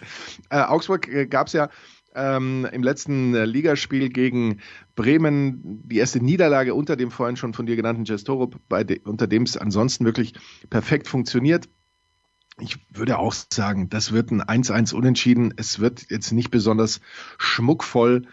Äh, 0.49 0.61
Augsburg 0.61 1.07
äh, 1.07 1.25
gab 1.25 1.47
es 1.47 1.53
ja 1.53 1.69
ähm, 2.17 2.67
im 2.71 2.83
letzten 2.83 3.35
äh, 3.35 3.45
Ligaspiel 3.45 4.09
gegen 4.09 4.59
Bremen 4.95 5.83
die 5.87 5.97
erste 5.97 6.19
Niederlage 6.19 6.73
unter 6.73 6.95
dem 6.95 7.11
vorhin 7.11 7.37
schon 7.37 7.53
von 7.53 7.67
dir 7.67 7.75
genannten 7.75 8.03
Gestorup, 8.03 8.57
de, 8.69 8.99
unter 9.03 9.27
dem 9.27 9.43
es 9.43 9.55
ansonsten 9.55 10.03
wirklich 10.03 10.33
perfekt 10.69 11.07
funktioniert. 11.07 11.69
Ich 12.59 12.79
würde 12.89 13.19
auch 13.19 13.35
sagen, 13.53 13.89
das 13.89 14.11
wird 14.11 14.31
ein 14.31 14.41
1-1 14.41 14.95
unentschieden. 14.95 15.53
Es 15.57 15.79
wird 15.79 16.09
jetzt 16.09 16.31
nicht 16.31 16.49
besonders 16.49 17.01
schmuckvoll, 17.37 18.23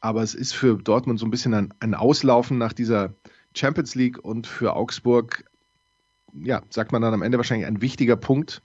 aber 0.00 0.22
es 0.22 0.34
ist 0.34 0.54
für 0.54 0.78
Dortmund 0.78 1.20
so 1.20 1.26
ein 1.26 1.30
bisschen 1.30 1.52
ein, 1.52 1.74
ein 1.80 1.94
Auslaufen 1.94 2.56
nach 2.56 2.72
dieser 2.72 3.14
Champions 3.54 3.94
League 3.94 4.18
und 4.18 4.46
für 4.46 4.74
Augsburg, 4.74 5.44
ja, 6.32 6.62
sagt 6.70 6.92
man 6.92 7.02
dann 7.02 7.12
am 7.12 7.22
Ende 7.22 7.36
wahrscheinlich 7.36 7.66
ein 7.66 7.82
wichtiger 7.82 8.16
Punkt 8.16 8.62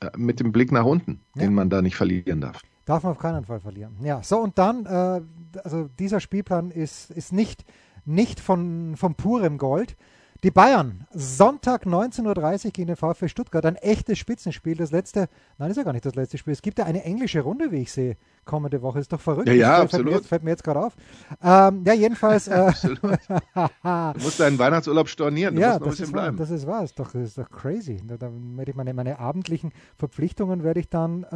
äh, 0.00 0.10
mit 0.16 0.40
dem 0.40 0.52
Blick 0.52 0.72
nach 0.72 0.84
unten, 0.84 1.20
ja. 1.34 1.42
den 1.42 1.54
man 1.54 1.68
da 1.68 1.82
nicht 1.82 1.96
verlieren 1.96 2.40
darf. 2.40 2.62
Darf 2.86 3.02
man 3.02 3.12
auf 3.12 3.18
keinen 3.18 3.44
Fall 3.44 3.60
verlieren. 3.60 3.96
Ja, 4.00 4.22
so 4.22 4.38
und 4.38 4.58
dann, 4.58 4.86
äh, 4.86 5.20
also 5.62 5.88
dieser 5.98 6.20
Spielplan 6.20 6.70
ist, 6.70 7.10
ist 7.10 7.32
nicht, 7.32 7.64
nicht 8.04 8.40
von, 8.40 8.96
von 8.96 9.16
purem 9.16 9.58
Gold. 9.58 9.96
Die 10.42 10.50
Bayern, 10.50 11.06
Sonntag 11.12 11.86
19.30 11.86 12.66
Uhr 12.66 12.70
gegen 12.72 12.86
den 12.88 12.96
VfB 12.96 13.28
Stuttgart, 13.28 13.64
ein 13.64 13.76
echtes 13.76 14.18
Spitzenspiel. 14.18 14.76
Das 14.76 14.90
letzte, 14.90 15.28
nein, 15.56 15.70
ist 15.70 15.76
ja 15.76 15.82
gar 15.82 15.92
nicht 15.92 16.04
das 16.04 16.14
letzte 16.14 16.36
Spiel. 16.36 16.52
Es 16.52 16.62
gibt 16.62 16.78
ja 16.78 16.84
eine 16.84 17.04
englische 17.04 17.40
Runde, 17.40 17.72
wie 17.72 17.82
ich 17.82 17.92
sehe, 17.92 18.16
kommende 18.44 18.82
Woche. 18.82 18.98
Ist 18.98 19.12
doch 19.12 19.20
verrückt. 19.20 19.48
Ja, 19.48 19.54
ja 19.54 19.72
das 19.76 19.94
absolut. 19.94 20.12
Fällt 20.12 20.22
mir, 20.22 20.28
fällt 20.28 20.42
mir 20.44 20.50
jetzt 20.50 20.64
gerade 20.64 20.80
auf. 20.80 20.94
Ähm, 21.42 21.84
ja, 21.84 21.92
jedenfalls. 21.94 22.48
Äh, 22.56 22.72
du 22.72 24.20
musst 24.22 24.40
deinen 24.40 24.58
Weihnachtsurlaub 24.58 25.08
stornieren. 25.08 25.56
Du 25.56 25.60
ja, 25.60 25.76
ein 25.76 25.82
bisschen 25.82 26.10
bleiben. 26.12 26.36
das 26.36 26.50
ist 26.50 26.66
wahr. 26.66 26.80
Das 26.82 26.90
ist 26.90 26.98
doch, 26.98 27.12
das 27.12 27.22
ist 27.22 27.38
doch 27.38 27.50
crazy. 27.50 28.00
Da, 28.06 28.16
da 28.16 28.30
werde 28.32 28.70
ich 28.70 28.76
meine, 28.76 28.94
meine 28.94 29.18
abendlichen 29.18 29.72
Verpflichtungen 29.96 30.62
werde 30.62 30.80
ich 30.80 30.88
dann, 30.88 31.24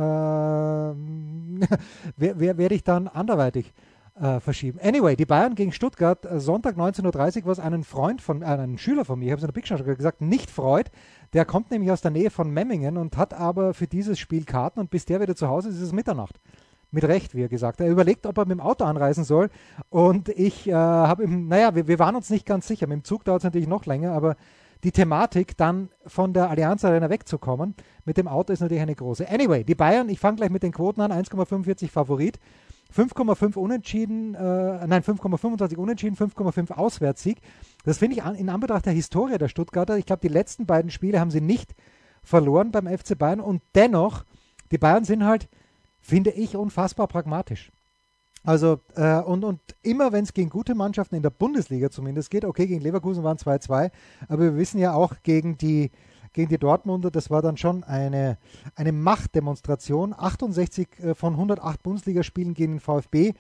äh, 2.16 2.38
werde 2.56 2.74
ich 2.74 2.84
dann 2.84 3.08
anderweitig 3.08 3.74
äh, 4.20 4.40
verschieben. 4.40 4.78
Anyway, 4.82 5.16
die 5.16 5.24
Bayern 5.24 5.54
gegen 5.54 5.72
Stuttgart, 5.72 6.24
äh, 6.24 6.40
Sonntag 6.40 6.76
19.30 6.76 7.38
Uhr, 7.38 7.46
was 7.46 7.58
einen 7.58 7.84
Freund 7.84 8.20
von, 8.20 8.42
äh, 8.42 8.46
einen 8.46 8.78
Schüler 8.78 9.04
von 9.04 9.18
mir, 9.18 9.26
ich 9.26 9.30
habe 9.32 9.38
es 9.38 9.44
in 9.44 9.48
der 9.48 9.54
Big 9.54 9.66
Show 9.66 9.82
gesagt, 9.82 10.20
nicht 10.20 10.50
freut. 10.50 10.90
Der 11.32 11.44
kommt 11.44 11.70
nämlich 11.70 11.90
aus 11.90 12.02
der 12.02 12.10
Nähe 12.10 12.30
von 12.30 12.50
Memmingen 12.50 12.96
und 12.96 13.16
hat 13.16 13.32
aber 13.34 13.72
für 13.72 13.86
dieses 13.86 14.18
Spiel 14.18 14.44
Karten 14.44 14.80
und 14.80 14.90
bis 14.90 15.04
der 15.06 15.20
wieder 15.20 15.36
zu 15.36 15.48
Hause 15.48 15.70
ist, 15.70 15.76
ist 15.76 15.82
es 15.82 15.92
Mitternacht. 15.92 16.40
Mit 16.92 17.04
Recht, 17.04 17.36
wie 17.36 17.42
er 17.42 17.48
gesagt 17.48 17.78
hat. 17.78 17.86
Er 17.86 17.92
überlegt, 17.92 18.26
ob 18.26 18.36
er 18.36 18.46
mit 18.46 18.58
dem 18.58 18.60
Auto 18.60 18.84
anreisen 18.84 19.22
soll. 19.22 19.48
Und 19.90 20.28
ich 20.28 20.68
äh, 20.68 20.72
habe 20.72 21.22
ihm, 21.22 21.46
naja, 21.46 21.74
wir, 21.76 21.86
wir 21.86 22.00
waren 22.00 22.16
uns 22.16 22.30
nicht 22.30 22.44
ganz 22.44 22.66
sicher. 22.66 22.88
Mit 22.88 22.96
dem 22.96 23.04
Zug 23.04 23.24
dauert 23.24 23.40
es 23.40 23.44
natürlich 23.44 23.68
noch 23.68 23.86
länger, 23.86 24.12
aber 24.12 24.36
die 24.82 24.90
Thematik, 24.90 25.56
dann 25.56 25.90
von 26.06 26.32
der 26.32 26.50
Allianz 26.50 26.84
Arena 26.84 27.08
wegzukommen, 27.08 27.74
mit 28.04 28.16
dem 28.16 28.26
Auto 28.26 28.52
ist 28.52 28.60
natürlich 28.60 28.82
eine 28.82 28.94
große. 28.94 29.28
Anyway, 29.28 29.62
die 29.62 29.76
Bayern, 29.76 30.08
ich 30.08 30.18
fange 30.18 30.38
gleich 30.38 30.50
mit 30.50 30.62
den 30.62 30.72
Quoten 30.72 31.00
an, 31.00 31.12
1,45 31.12 31.90
Favorit. 31.90 32.40
5,5 32.96 33.56
Unentschieden, 33.56 34.34
äh, 34.34 34.86
nein, 34.86 35.02
5,25 35.02 35.76
Unentschieden, 35.76 36.16
5,5 36.16 36.72
Auswärtssieg. 36.72 37.40
Das 37.84 37.98
finde 37.98 38.16
ich 38.16 38.22
an, 38.22 38.34
in 38.34 38.48
Anbetracht 38.48 38.86
der 38.86 38.92
Historie 38.92 39.38
der 39.38 39.48
Stuttgarter. 39.48 39.96
Ich 39.96 40.06
glaube, 40.06 40.20
die 40.22 40.32
letzten 40.32 40.66
beiden 40.66 40.90
Spiele 40.90 41.20
haben 41.20 41.30
sie 41.30 41.40
nicht 41.40 41.74
verloren 42.22 42.70
beim 42.70 42.86
FC 42.86 43.16
Bayern 43.16 43.40
und 43.40 43.62
dennoch, 43.74 44.24
die 44.70 44.78
Bayern 44.78 45.04
sind 45.04 45.24
halt, 45.24 45.48
finde 46.00 46.30
ich, 46.30 46.56
unfassbar 46.56 47.06
pragmatisch. 47.06 47.70
Also, 48.42 48.80
äh, 48.96 49.20
und, 49.20 49.44
und 49.44 49.60
immer 49.82 50.12
wenn 50.12 50.24
es 50.24 50.32
gegen 50.32 50.48
gute 50.48 50.74
Mannschaften 50.74 51.14
in 51.14 51.22
der 51.22 51.30
Bundesliga 51.30 51.90
zumindest 51.90 52.30
geht, 52.30 52.44
okay, 52.44 52.66
gegen 52.66 52.80
Leverkusen 52.80 53.22
waren 53.22 53.36
2-2, 53.36 53.90
aber 54.28 54.42
wir 54.42 54.56
wissen 54.56 54.78
ja 54.78 54.94
auch 54.94 55.14
gegen 55.22 55.58
die 55.58 55.90
gegen 56.32 56.48
die 56.48 56.58
Dortmunder, 56.58 57.10
das 57.10 57.30
war 57.30 57.42
dann 57.42 57.56
schon 57.56 57.84
eine, 57.84 58.38
eine 58.76 58.92
Machtdemonstration. 58.92 60.14
68 60.16 60.88
äh, 61.00 61.14
von 61.14 61.34
108 61.34 61.82
Bundesligaspielen 61.82 62.54
gegen 62.54 62.74
den 62.74 62.80
VfB 62.80 63.34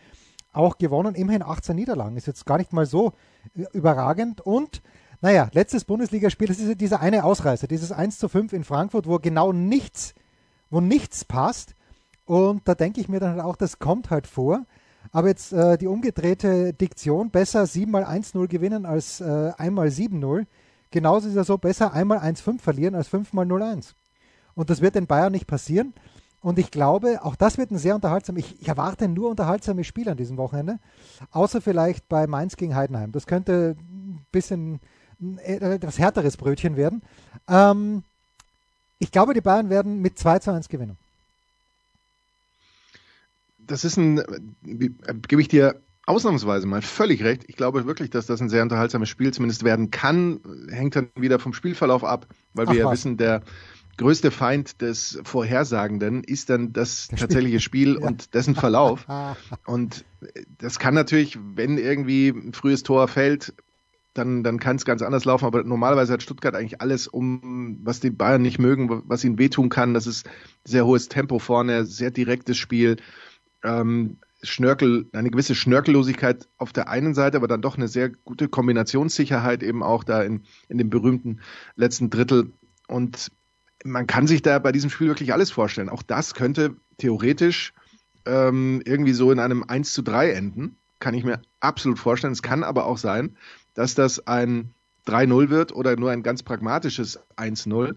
auch 0.52 0.78
gewonnen, 0.78 1.14
immerhin 1.14 1.42
18 1.42 1.76
Niederlagen. 1.76 2.16
Ist 2.16 2.26
jetzt 2.26 2.46
gar 2.46 2.58
nicht 2.58 2.72
mal 2.72 2.86
so 2.86 3.12
äh, 3.54 3.64
überragend. 3.72 4.40
Und 4.40 4.82
naja, 5.20 5.48
letztes 5.52 5.84
Bundesligaspiel, 5.84 6.48
das 6.48 6.58
ist 6.58 6.80
dieser 6.80 7.00
eine 7.00 7.24
Ausreißer, 7.24 7.66
dieses 7.66 7.92
1 7.92 8.18
zu 8.18 8.28
5 8.28 8.52
in 8.52 8.64
Frankfurt, 8.64 9.06
wo 9.06 9.18
genau 9.18 9.52
nichts, 9.52 10.14
wo 10.70 10.80
nichts 10.80 11.24
passt. 11.24 11.74
Und 12.24 12.66
da 12.66 12.74
denke 12.74 13.00
ich 13.00 13.08
mir 13.08 13.20
dann 13.20 13.32
halt 13.32 13.42
auch, 13.42 13.56
das 13.56 13.78
kommt 13.78 14.10
halt 14.10 14.26
vor. 14.26 14.66
Aber 15.12 15.28
jetzt 15.28 15.52
äh, 15.52 15.78
die 15.78 15.86
umgedrehte 15.86 16.72
Diktion, 16.72 17.30
besser 17.30 17.66
7 17.66 17.90
mal 17.90 18.04
1-0 18.04 18.48
gewinnen 18.48 18.86
als 18.86 19.20
äh, 19.20 19.52
einmal 19.56 19.88
7-0. 19.88 20.46
Genauso 20.90 21.28
ist 21.28 21.36
es 21.36 21.46
so, 21.46 21.58
besser 21.58 21.92
einmal 21.92 22.18
1-5 22.18 22.60
verlieren 22.60 22.94
als 22.94 23.08
5 23.08 23.32
mal 23.32 23.46
0-1. 23.46 23.94
Und 24.54 24.70
das 24.70 24.80
wird 24.80 24.96
den 24.96 25.06
Bayern 25.06 25.32
nicht 25.32 25.46
passieren. 25.46 25.94
Und 26.42 26.58
ich 26.58 26.70
glaube, 26.70 27.22
auch 27.22 27.36
das 27.36 27.58
wird 27.58 27.70
ein 27.70 27.78
sehr 27.78 27.94
unterhaltsam. 27.94 28.36
Ich, 28.36 28.60
ich 28.60 28.68
erwarte 28.68 29.08
nur 29.08 29.30
unterhaltsame 29.30 29.84
Spiele 29.84 30.12
an 30.12 30.16
diesem 30.16 30.38
Wochenende. 30.38 30.78
Außer 31.32 31.60
vielleicht 31.60 32.08
bei 32.08 32.26
Mainz 32.26 32.56
gegen 32.56 32.74
Heidenheim. 32.74 33.12
Das 33.12 33.26
könnte 33.26 33.76
ein 33.78 34.24
bisschen 34.32 34.80
ein 35.20 35.38
etwas 35.38 35.98
härteres 35.98 36.36
Brötchen 36.36 36.76
werden. 36.76 37.02
Ähm, 37.46 38.04
ich 38.98 39.12
glaube, 39.12 39.34
die 39.34 39.42
Bayern 39.42 39.68
werden 39.68 40.00
mit 40.00 40.18
2 40.18 40.38
zu 40.38 40.52
1 40.52 40.68
gewinnen. 40.68 40.96
Das 43.58 43.84
ist 43.84 43.98
ein, 43.98 44.18
äh, 44.18 44.90
gebe 45.28 45.42
ich 45.42 45.48
dir 45.48 45.80
ausnahmsweise 46.10 46.66
mal 46.66 46.82
völlig 46.82 47.22
recht. 47.22 47.44
Ich 47.46 47.56
glaube 47.56 47.86
wirklich, 47.86 48.10
dass 48.10 48.26
das 48.26 48.40
ein 48.40 48.48
sehr 48.48 48.62
unterhaltsames 48.62 49.08
Spiel 49.08 49.32
zumindest 49.32 49.64
werden 49.64 49.90
kann. 49.90 50.40
Hängt 50.68 50.96
dann 50.96 51.08
wieder 51.16 51.38
vom 51.38 51.52
Spielverlauf 51.52 52.04
ab, 52.04 52.26
weil 52.52 52.66
Ach, 52.68 52.72
wir 52.72 52.80
ja 52.80 52.92
wissen, 52.92 53.16
der 53.16 53.42
größte 53.96 54.30
Feind 54.30 54.80
des 54.80 55.20
Vorhersagenden 55.24 56.24
ist 56.24 56.50
dann 56.50 56.72
das, 56.72 57.08
tatsächliche 57.08 57.60
Spiel, 57.60 57.92
Spiel 57.92 58.02
ja. 58.02 58.06
und 58.08 58.34
dessen 58.34 58.54
Verlauf. 58.54 59.06
und 59.66 60.04
das 60.58 60.78
kann 60.78 60.94
natürlich, 60.94 61.38
wenn 61.54 61.78
irgendwie 61.78 62.28
ein 62.28 62.52
frühes 62.52 62.82
Tor 62.82 63.08
fällt, 63.08 63.54
dann, 64.14 64.42
dann 64.42 64.58
kann 64.58 64.76
es 64.76 64.84
ganz 64.84 65.02
anders 65.02 65.24
laufen. 65.24 65.44
Aber 65.44 65.62
normalerweise 65.62 66.12
hat 66.12 66.22
Stuttgart 66.22 66.54
eigentlich 66.54 66.80
alles, 66.80 67.06
um 67.06 67.78
was 67.82 68.00
die 68.00 68.10
Bayern 68.10 68.42
nicht 68.42 68.58
mögen, 68.58 69.02
was 69.06 69.24
ihnen 69.24 69.38
wehtun 69.38 69.68
kann. 69.68 69.94
Das 69.94 70.06
ist 70.06 70.28
sehr 70.64 70.84
hohes 70.84 71.08
Tempo 71.08 71.38
vorne, 71.38 71.84
sehr 71.84 72.10
direktes 72.10 72.56
Spiel. 72.56 72.96
Ähm, 73.62 74.18
Schnörkel, 74.42 75.08
eine 75.12 75.30
gewisse 75.30 75.54
Schnörkellosigkeit 75.54 76.48
auf 76.56 76.72
der 76.72 76.88
einen 76.88 77.14
Seite, 77.14 77.36
aber 77.36 77.48
dann 77.48 77.62
doch 77.62 77.76
eine 77.76 77.88
sehr 77.88 78.08
gute 78.08 78.48
Kombinationssicherheit 78.48 79.62
eben 79.62 79.82
auch 79.82 80.04
da 80.04 80.22
in, 80.22 80.44
in 80.68 80.78
dem 80.78 80.90
berühmten 80.90 81.40
letzten 81.76 82.10
Drittel. 82.10 82.52
Und 82.88 83.30
man 83.84 84.06
kann 84.06 84.26
sich 84.26 84.42
da 84.42 84.58
bei 84.58 84.72
diesem 84.72 84.90
Spiel 84.90 85.08
wirklich 85.08 85.32
alles 85.32 85.50
vorstellen. 85.50 85.88
Auch 85.88 86.02
das 86.02 86.34
könnte 86.34 86.76
theoretisch 86.96 87.72
ähm, 88.26 88.82
irgendwie 88.84 89.12
so 89.12 89.30
in 89.30 89.38
einem 89.38 89.64
1 89.66 89.92
zu 89.92 90.02
3 90.02 90.32
enden. 90.32 90.76
Kann 90.98 91.14
ich 91.14 91.24
mir 91.24 91.40
absolut 91.60 91.98
vorstellen. 91.98 92.32
Es 92.32 92.42
kann 92.42 92.64
aber 92.64 92.86
auch 92.86 92.98
sein, 92.98 93.36
dass 93.74 93.94
das 93.94 94.26
ein 94.26 94.74
3-0 95.06 95.48
wird 95.48 95.72
oder 95.72 95.96
nur 95.96 96.10
ein 96.10 96.22
ganz 96.22 96.42
pragmatisches 96.42 97.20
1-0. 97.36 97.96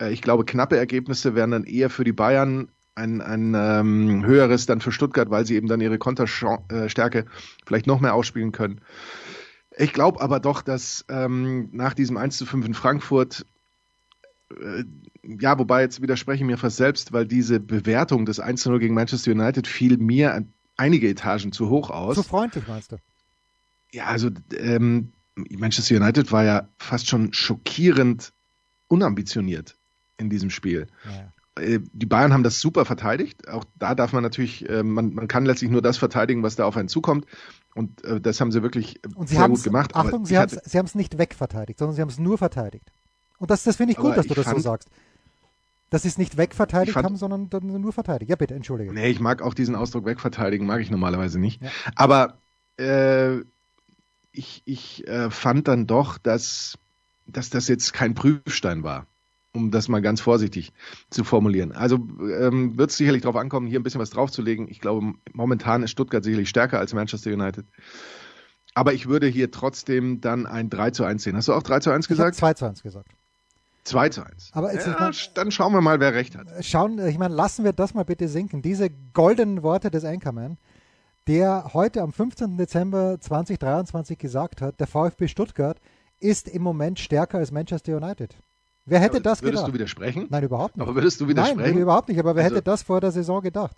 Äh, 0.00 0.12
ich 0.12 0.22
glaube, 0.22 0.44
knappe 0.44 0.76
Ergebnisse 0.76 1.34
wären 1.34 1.50
dann 1.50 1.64
eher 1.64 1.90
für 1.90 2.04
die 2.04 2.12
Bayern 2.12 2.68
ein, 2.98 3.20
ein 3.20 3.54
ähm, 3.56 4.26
höheres 4.26 4.66
dann 4.66 4.80
für 4.80 4.92
Stuttgart, 4.92 5.30
weil 5.30 5.46
sie 5.46 5.54
eben 5.54 5.68
dann 5.68 5.80
ihre 5.80 5.98
Konterstärke 5.98 7.26
vielleicht 7.64 7.86
noch 7.86 8.00
mehr 8.00 8.14
ausspielen 8.14 8.52
können. 8.52 8.80
Ich 9.76 9.92
glaube 9.92 10.20
aber 10.20 10.40
doch, 10.40 10.62
dass 10.62 11.04
ähm, 11.08 11.68
nach 11.72 11.94
diesem 11.94 12.16
1 12.16 12.36
zu 12.36 12.46
5 12.46 12.66
in 12.66 12.74
Frankfurt, 12.74 13.46
äh, 14.50 14.84
ja, 15.22 15.58
wobei 15.58 15.82
jetzt 15.82 16.02
widerspreche 16.02 16.42
ich 16.42 16.46
mir 16.46 16.58
fast 16.58 16.76
selbst, 16.76 17.12
weil 17.12 17.26
diese 17.26 17.60
Bewertung 17.60 18.26
des 18.26 18.40
1 18.40 18.62
zu 18.62 18.70
0 18.70 18.80
gegen 18.80 18.94
Manchester 18.94 19.30
United 19.30 19.66
fiel 19.66 19.96
mir 19.98 20.44
einige 20.76 21.08
Etagen 21.08 21.52
zu 21.52 21.70
hoch 21.70 21.90
aus. 21.90 22.16
Zu 22.16 22.22
freundlich, 22.24 22.66
meinst 22.66 22.92
du? 22.92 22.96
Ja, 23.92 24.06
also 24.06 24.30
ähm, 24.56 25.12
Manchester 25.36 25.96
United 25.96 26.32
war 26.32 26.44
ja 26.44 26.68
fast 26.78 27.08
schon 27.08 27.32
schockierend 27.32 28.32
unambitioniert 28.88 29.76
in 30.16 30.28
diesem 30.28 30.50
Spiel. 30.50 30.88
Ja. 31.04 31.32
Äh, 31.58 31.80
die 31.92 32.06
Bayern 32.06 32.32
haben 32.32 32.42
das 32.42 32.60
super 32.60 32.84
verteidigt. 32.84 33.48
Auch 33.48 33.64
da 33.78 33.94
darf 33.94 34.12
man 34.12 34.22
natürlich, 34.22 34.68
äh, 34.68 34.82
man, 34.82 35.14
man 35.14 35.28
kann 35.28 35.44
letztlich 35.44 35.70
nur 35.70 35.82
das 35.82 35.98
verteidigen, 35.98 36.42
was 36.42 36.56
da 36.56 36.64
auf 36.64 36.76
einen 36.76 36.88
zukommt. 36.88 37.26
Und 37.74 38.04
äh, 38.04 38.20
das 38.20 38.40
haben 38.40 38.50
sie 38.52 38.62
wirklich 38.62 39.00
und 39.14 39.28
sie 39.28 39.36
sehr 39.36 39.48
gut 39.48 39.62
gemacht. 39.62 39.94
Achtung, 39.94 40.26
sie 40.26 40.38
haben 40.38 40.50
es 40.50 40.94
nicht 40.94 41.18
wegverteidigt, 41.18 41.78
sondern 41.78 41.94
sie 41.94 42.02
haben 42.02 42.08
es 42.08 42.18
nur 42.18 42.38
verteidigt. 42.38 42.90
Und 43.38 43.50
das, 43.50 43.62
das 43.64 43.76
finde 43.76 43.92
ich 43.92 43.98
gut, 43.98 44.16
dass 44.16 44.26
du 44.26 44.34
das 44.34 44.46
so 44.46 44.58
sagst. 44.58 44.88
Dass 45.90 46.02
sie 46.02 46.08
es 46.08 46.18
nicht 46.18 46.36
wegverteidigt 46.36 46.92
fand, 46.92 47.06
haben, 47.06 47.16
sondern 47.16 47.48
nur 47.80 47.92
verteidigt. 47.92 48.28
Ja, 48.28 48.36
bitte, 48.36 48.54
entschuldige. 48.54 48.92
Nee, 48.92 49.08
ich 49.08 49.20
mag 49.20 49.40
auch 49.40 49.54
diesen 49.54 49.74
Ausdruck 49.74 50.04
wegverteidigen, 50.04 50.66
mag 50.66 50.82
ich 50.82 50.90
normalerweise 50.90 51.38
nicht. 51.38 51.62
Ja. 51.62 51.70
Aber 51.94 52.38
äh, 52.78 53.38
ich, 54.32 54.62
ich 54.66 55.06
äh, 55.08 55.30
fand 55.30 55.66
dann 55.66 55.86
doch, 55.86 56.18
dass, 56.18 56.76
dass 57.26 57.48
das 57.48 57.68
jetzt 57.68 57.94
kein 57.94 58.14
Prüfstein 58.14 58.82
war 58.82 59.06
um 59.58 59.70
das 59.70 59.88
mal 59.88 60.00
ganz 60.00 60.20
vorsichtig 60.20 60.72
zu 61.10 61.24
formulieren. 61.24 61.72
Also 61.72 61.96
ähm, 61.96 62.78
wird 62.78 62.90
es 62.90 62.96
sicherlich 62.96 63.22
darauf 63.22 63.36
ankommen, 63.36 63.66
hier 63.66 63.80
ein 63.80 63.82
bisschen 63.82 64.00
was 64.00 64.10
draufzulegen. 64.10 64.68
Ich 64.68 64.80
glaube, 64.80 65.14
momentan 65.32 65.82
ist 65.82 65.90
Stuttgart 65.90 66.22
sicherlich 66.22 66.48
stärker 66.48 66.78
als 66.78 66.94
Manchester 66.94 67.32
United. 67.32 67.66
Aber 68.74 68.92
ich 68.92 69.08
würde 69.08 69.26
hier 69.26 69.50
trotzdem 69.50 70.20
dann 70.20 70.46
ein 70.46 70.70
3 70.70 70.92
zu 70.92 71.04
1 71.04 71.22
sehen. 71.22 71.36
Hast 71.36 71.48
du 71.48 71.52
auch 71.52 71.62
3 71.62 71.80
zu 71.80 71.90
1 71.90 72.06
gesagt? 72.06 72.34
Ich 72.34 72.38
2 72.38 72.54
zu 72.54 72.66
1 72.66 72.82
gesagt. 72.82 73.08
2 73.84 74.08
zu 74.10 74.22
1. 74.22 74.50
Aber 74.52 74.72
ja, 74.72 74.86
mal, 74.98 75.12
dann 75.34 75.50
schauen 75.50 75.72
wir 75.72 75.80
mal, 75.80 75.98
wer 75.98 76.14
recht 76.14 76.36
hat. 76.36 76.46
Schauen, 76.64 77.04
ich 77.06 77.18
meine, 77.18 77.34
lassen 77.34 77.64
wir 77.64 77.72
das 77.72 77.94
mal 77.94 78.04
bitte 78.04 78.28
sinken. 78.28 78.62
Diese 78.62 78.90
goldenen 79.14 79.62
Worte 79.62 79.90
des 79.90 80.04
Anchorman, 80.04 80.58
der 81.26 81.70
heute 81.72 82.02
am 82.02 82.12
15. 82.12 82.56
Dezember 82.56 83.18
2023 83.20 84.18
gesagt 84.18 84.60
hat, 84.60 84.78
der 84.78 84.86
VfB 84.86 85.26
Stuttgart 85.26 85.80
ist 86.20 86.48
im 86.48 86.62
Moment 86.62 86.98
stärker 86.98 87.38
als 87.38 87.50
Manchester 87.50 87.96
United. 87.96 88.36
Wer 88.88 89.00
hätte 89.00 89.20
das 89.20 89.42
würdest 89.42 89.42
gedacht? 89.42 89.54
Würdest 89.54 89.68
du 89.68 89.74
widersprechen? 89.74 90.26
Nein, 90.30 90.44
überhaupt 90.44 90.76
nicht. 90.76 90.82
Aber 90.82 90.94
würdest 90.94 91.20
du 91.20 91.28
widersprechen? 91.28 91.60
Nein, 91.60 91.78
überhaupt 91.78 92.08
nicht. 92.08 92.18
Aber 92.18 92.34
wer 92.34 92.44
also, 92.44 92.56
hätte 92.56 92.64
das 92.64 92.82
vor 92.82 93.00
der 93.00 93.12
Saison 93.12 93.42
gedacht? 93.42 93.76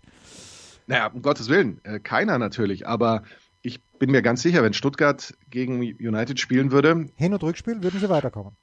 Naja, 0.86 1.08
um 1.08 1.22
Gottes 1.22 1.48
Willen, 1.48 1.80
äh, 1.84 1.98
keiner 1.98 2.38
natürlich. 2.38 2.86
Aber 2.86 3.24
ich 3.62 3.82
bin 3.98 4.10
mir 4.10 4.22
ganz 4.22 4.42
sicher, 4.42 4.62
wenn 4.62 4.72
Stuttgart 4.72 5.34
gegen 5.50 5.80
United 5.80 6.38
spielen 6.38 6.70
würde. 6.70 7.08
Hin- 7.16 7.32
und 7.32 7.42
Rückspiel 7.42 7.82
würden 7.82 7.98
sie 8.00 8.08
weiterkommen. 8.08 8.56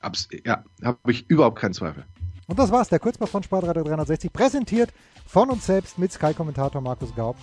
Abs 0.00 0.28
ja, 0.44 0.64
habe 0.82 0.98
ich 1.10 1.30
überhaupt 1.30 1.58
keinen 1.58 1.74
Zweifel. 1.74 2.04
Und 2.46 2.58
das 2.58 2.70
war's, 2.70 2.88
der 2.88 2.98
Kurzpass 2.98 3.30
von 3.30 3.42
Sportradio 3.42 3.82
360, 3.82 4.32
präsentiert 4.32 4.92
von 5.26 5.50
uns 5.50 5.66
selbst 5.66 5.98
mit 5.98 6.12
Sky-Kommentator 6.12 6.80
Markus 6.80 7.14
Gaub. 7.14 7.36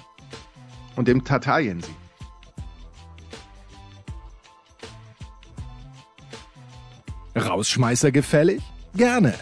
Und 0.95 1.07
dem 1.07 1.23
Tatar 1.23 1.59
Jensi. 1.59 1.91
Rausschmeißer 7.53 8.11
gefällig? 8.11 8.63
Gerne, 8.95 9.35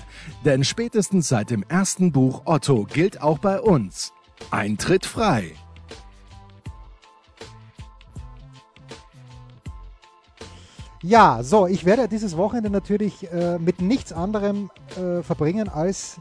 denn 0.43 0.65
spätestens 0.65 1.29
seit 1.29 1.49
dem 1.49 1.63
ersten 1.69 2.11
Buch 2.11 2.41
Otto 2.43 2.83
gilt 2.83 3.21
auch 3.21 3.39
bei 3.39 3.61
uns. 3.61 4.11
Eintritt 4.49 5.05
frei. 5.05 5.53
Ja, 11.01 11.41
so, 11.41 11.67
ich 11.67 11.85
werde 11.85 12.09
dieses 12.09 12.35
Wochenende 12.35 12.69
natürlich 12.69 13.31
äh, 13.31 13.57
mit 13.59 13.81
nichts 13.81 14.11
anderem 14.11 14.69
äh, 14.97 15.23
verbringen 15.23 15.69
als 15.69 16.19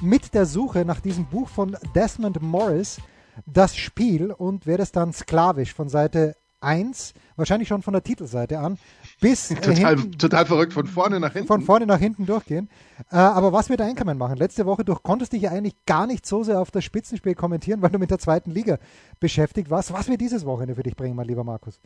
mit 0.00 0.34
der 0.34 0.46
Suche 0.46 0.84
nach 0.84 0.98
diesem 1.00 1.26
Buch 1.26 1.48
von 1.48 1.76
Desmond 1.94 2.42
Morris, 2.42 2.98
das 3.46 3.76
Spiel, 3.76 4.32
und 4.32 4.66
werde 4.66 4.82
es 4.82 4.90
dann 4.90 5.12
sklavisch 5.12 5.74
von 5.74 5.88
Seite 5.88 6.34
1, 6.60 7.14
wahrscheinlich 7.36 7.68
schon 7.68 7.82
von 7.82 7.92
der 7.92 8.02
Titelseite 8.02 8.58
an, 8.58 8.78
bis. 9.20 9.48
Total, 9.62 9.96
hinten, 9.96 10.18
total 10.18 10.46
verrückt, 10.46 10.72
von 10.72 10.86
vorne 10.86 11.20
nach 11.20 11.32
hinten. 11.32 11.46
Von 11.46 11.62
vorne 11.62 11.86
nach 11.86 11.98
hinten 11.98 12.26
durchgehen. 12.26 12.68
Äh, 13.10 13.16
aber 13.16 13.52
was 13.52 13.68
wird 13.68 13.80
Einkommen 13.80 14.18
machen? 14.18 14.36
Letzte 14.36 14.66
Woche 14.66 14.84
durch 14.84 15.02
konntest 15.02 15.32
dich 15.32 15.42
ja 15.42 15.50
eigentlich 15.50 15.74
gar 15.86 16.06
nicht 16.06 16.26
so 16.26 16.42
sehr 16.42 16.60
auf 16.60 16.70
das 16.70 16.84
Spitzenspiel 16.84 17.34
kommentieren, 17.34 17.82
weil 17.82 17.90
du 17.90 17.98
mit 17.98 18.10
der 18.10 18.18
zweiten 18.18 18.50
Liga 18.50 18.78
beschäftigt 19.20 19.70
warst. 19.70 19.92
Was 19.92 20.08
wird 20.08 20.20
dieses 20.20 20.44
Wochenende 20.44 20.74
für 20.74 20.82
dich 20.82 20.96
bringen, 20.96 21.14
mein 21.14 21.26
lieber 21.26 21.44
Markus? 21.44 21.78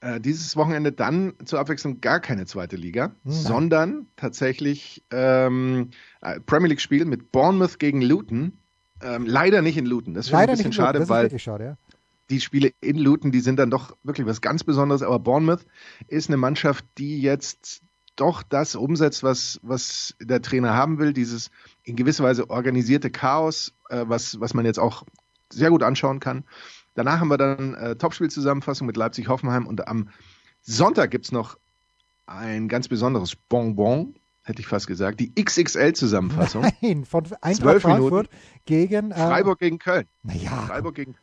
Äh, 0.00 0.20
dieses 0.20 0.56
Wochenende 0.56 0.92
dann 0.92 1.34
zur 1.44 1.60
Abwechslung 1.60 2.00
gar 2.00 2.20
keine 2.20 2.46
zweite 2.46 2.76
Liga, 2.76 3.12
Nein. 3.24 3.34
sondern 3.34 4.06
tatsächlich 4.16 5.02
ähm, 5.10 5.90
äh, 6.20 6.40
Premier 6.40 6.68
League 6.68 6.80
Spiel 6.80 7.04
mit 7.04 7.32
Bournemouth 7.32 7.78
gegen 7.78 8.02
Luton. 8.02 8.58
Ähm, 9.02 9.26
leider 9.26 9.60
nicht 9.60 9.76
in 9.76 9.86
Luton. 9.86 10.14
Das 10.14 10.26
ist 10.26 10.34
ein 10.34 10.46
bisschen 10.48 10.72
schade, 10.72 11.08
weil 11.08 11.38
schade, 11.38 11.64
ja 11.64 11.76
die 12.30 12.40
Spiele 12.40 12.72
in 12.80 12.98
Luton, 12.98 13.32
die 13.32 13.40
sind 13.40 13.58
dann 13.58 13.70
doch 13.70 13.96
wirklich 14.02 14.26
was 14.26 14.40
ganz 14.40 14.64
Besonderes. 14.64 15.02
Aber 15.02 15.18
Bournemouth 15.18 15.66
ist 16.08 16.28
eine 16.28 16.36
Mannschaft, 16.36 16.84
die 16.98 17.20
jetzt 17.20 17.82
doch 18.16 18.42
das 18.42 18.76
umsetzt, 18.76 19.22
was, 19.22 19.60
was 19.62 20.14
der 20.20 20.40
Trainer 20.40 20.74
haben 20.74 20.98
will, 20.98 21.12
dieses 21.12 21.50
in 21.82 21.96
gewisser 21.96 22.24
Weise 22.24 22.48
organisierte 22.48 23.10
Chaos, 23.10 23.74
äh, 23.88 24.04
was, 24.06 24.40
was 24.40 24.54
man 24.54 24.64
jetzt 24.64 24.78
auch 24.78 25.04
sehr 25.52 25.70
gut 25.70 25.82
anschauen 25.82 26.20
kann. 26.20 26.44
Danach 26.94 27.20
haben 27.20 27.28
wir 27.28 27.38
dann 27.38 27.74
äh, 27.74 27.96
Topspiel-Zusammenfassung 27.96 28.86
mit 28.86 28.96
Leipzig-Hoffenheim 28.96 29.66
und 29.66 29.88
am 29.88 30.10
Sonntag 30.62 31.10
gibt 31.10 31.26
es 31.26 31.32
noch 31.32 31.58
ein 32.26 32.68
ganz 32.68 32.88
besonderes 32.88 33.36
Bonbon, 33.36 34.14
hätte 34.42 34.60
ich 34.60 34.68
fast 34.68 34.86
gesagt, 34.86 35.20
die 35.20 35.34
XXL-Zusammenfassung. 35.34 36.66
Nein, 36.82 37.04
von 37.04 37.24
Eintracht 37.40 37.82
Frankfurt 37.82 38.30
Minuten. 38.30 38.64
gegen 38.64 39.10
äh, 39.10 39.14
Freiburg 39.14 39.58
gegen 39.58 39.78
Köln. 39.78 40.06
Naja. 40.22 40.66
Freiburg 40.66 40.94
gegen 40.94 41.16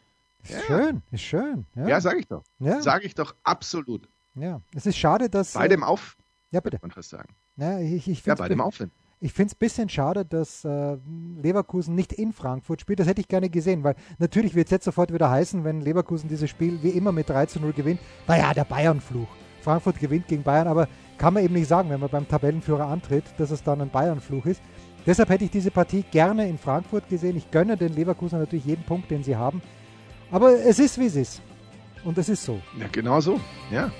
ist 0.44 0.52
ja. 0.52 0.60
schön, 0.62 1.02
ist 1.12 1.22
schön. 1.22 1.66
Ja, 1.76 1.88
ja 1.88 2.02
sage 2.02 2.20
ich 2.20 2.28
doch. 2.28 2.44
Ja. 2.60 2.82
Sage 2.82 3.06
ich 3.06 3.16
doch 3.16 3.36
absolut. 3.44 4.08
Ja, 4.36 4.62
es 4.76 4.86
ist 4.86 4.98
schade, 4.98 5.30
dass. 5.30 5.54
Bei 5.54 5.68
dem 5.68 5.84
Auf. 5.84 6.18
Ja, 6.52 6.60
bitte. 6.60 6.80
Man 6.82 6.92
fast 6.92 7.10
sagen. 7.10 7.36
Ja, 7.58 7.80
ich, 7.80 8.08
ich 8.08 8.26
ja 8.26 8.36
bei 8.36 8.50
dem 8.50 8.62
Aufwind. 8.62 8.92
Ich 9.24 9.34
finde 9.34 9.52
es 9.52 9.56
ein 9.56 9.60
bisschen 9.60 9.90
schade, 9.90 10.26
dass 10.26 10.66
äh, 10.66 10.98
Leverkusen 11.42 11.94
nicht 11.94 12.12
in 12.12 12.34
Frankfurt 12.34 12.82
spielt. 12.82 13.00
Das 13.00 13.08
hätte 13.08 13.22
ich 13.22 13.28
gerne 13.28 13.50
gesehen, 13.50 13.84
weil 13.84 13.96
natürlich 14.18 14.56
wird 14.56 14.66
es 14.66 14.72
jetzt 14.72 14.86
sofort 14.86 15.14
wieder 15.14 15.30
heißen, 15.30 15.64
wenn 15.64 15.82
Leverkusen 15.82 16.28
dieses 16.28 16.50
Spiel 16.50 16.82
wie 16.82 16.90
immer 16.90 17.12
mit 17.12 17.30
3 17.30 17.46
zu 17.46 17.60
0 17.60 17.72
gewinnt. 17.74 18.00
Naja, 18.28 18.52
der 18.56 18.66
Bayern-Fluch. 18.66 19.28
Frankfurt 19.62 20.00
gewinnt 20.00 20.28
gegen 20.28 20.42
Bayern, 20.42 20.68
aber 20.68 20.88
kann 21.20 21.36
man 21.36 21.44
eben 21.44 21.54
nicht 21.54 21.68
sagen, 21.68 21.92
wenn 21.92 22.00
man 22.00 22.10
beim 22.10 22.28
Tabellenführer 22.28 22.88
antritt, 22.88 23.26
dass 23.38 23.52
es 23.52 23.62
dann 23.62 23.82
ein 23.82 23.92
Bayern-Fluch 23.92 24.48
ist. 24.48 24.62
Deshalb 25.06 25.30
hätte 25.30 25.46
ich 25.46 25.52
diese 25.52 25.70
Partie 25.70 26.04
gerne 26.10 26.50
in 26.50 26.58
Frankfurt 26.58 27.08
gesehen. 27.08 27.38
Ich 27.38 27.52
gönne 27.52 27.78
den 27.78 27.94
Leverkusen 27.94 28.40
natürlich 28.40 28.66
jeden 28.66 28.86
Punkt, 28.86 29.12
den 29.12 29.24
sie 29.24 29.36
haben. 29.36 29.62
Aber 30.32 30.54
es 30.54 30.80
ist, 30.80 30.98
wie 30.98 31.06
es 31.06 31.15
ist. 31.15 31.41
Und 32.04 32.17
es 32.17 32.30
ist 32.30 32.44
so. 32.44 32.60
Ja, 32.80 32.88
genau 32.91 33.20
so. 33.22 33.39
Ja. 33.70 33.91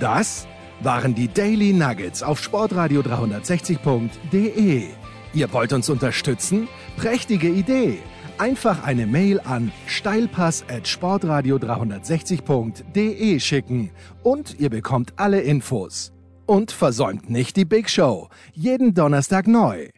Das 0.00 0.46
waren 0.80 1.14
die 1.14 1.28
Daily 1.28 1.72
Nuggets 1.72 2.22
auf 2.22 2.42
Sportradio 2.42 3.00
360.de. 3.00 4.88
Ihr 5.32 5.52
wollt 5.52 5.72
uns 5.72 5.88
unterstützen? 5.88 6.68
Prächtige 6.96 7.48
Idee! 7.48 7.98
Einfach 8.36 8.82
eine 8.82 9.06
Mail 9.06 9.40
an 9.44 9.70
steilpass 9.86 10.64
at 10.68 10.88
sportradio 10.88 11.56
360.de 11.56 13.38
schicken 13.38 13.90
und 14.24 14.58
ihr 14.58 14.70
bekommt 14.70 15.12
alle 15.16 15.40
Infos. 15.40 16.12
Und 16.46 16.72
versäumt 16.72 17.30
nicht 17.30 17.56
die 17.56 17.64
Big 17.64 17.88
Show. 17.88 18.28
Jeden 18.52 18.92
Donnerstag 18.92 19.46
neu. 19.46 19.88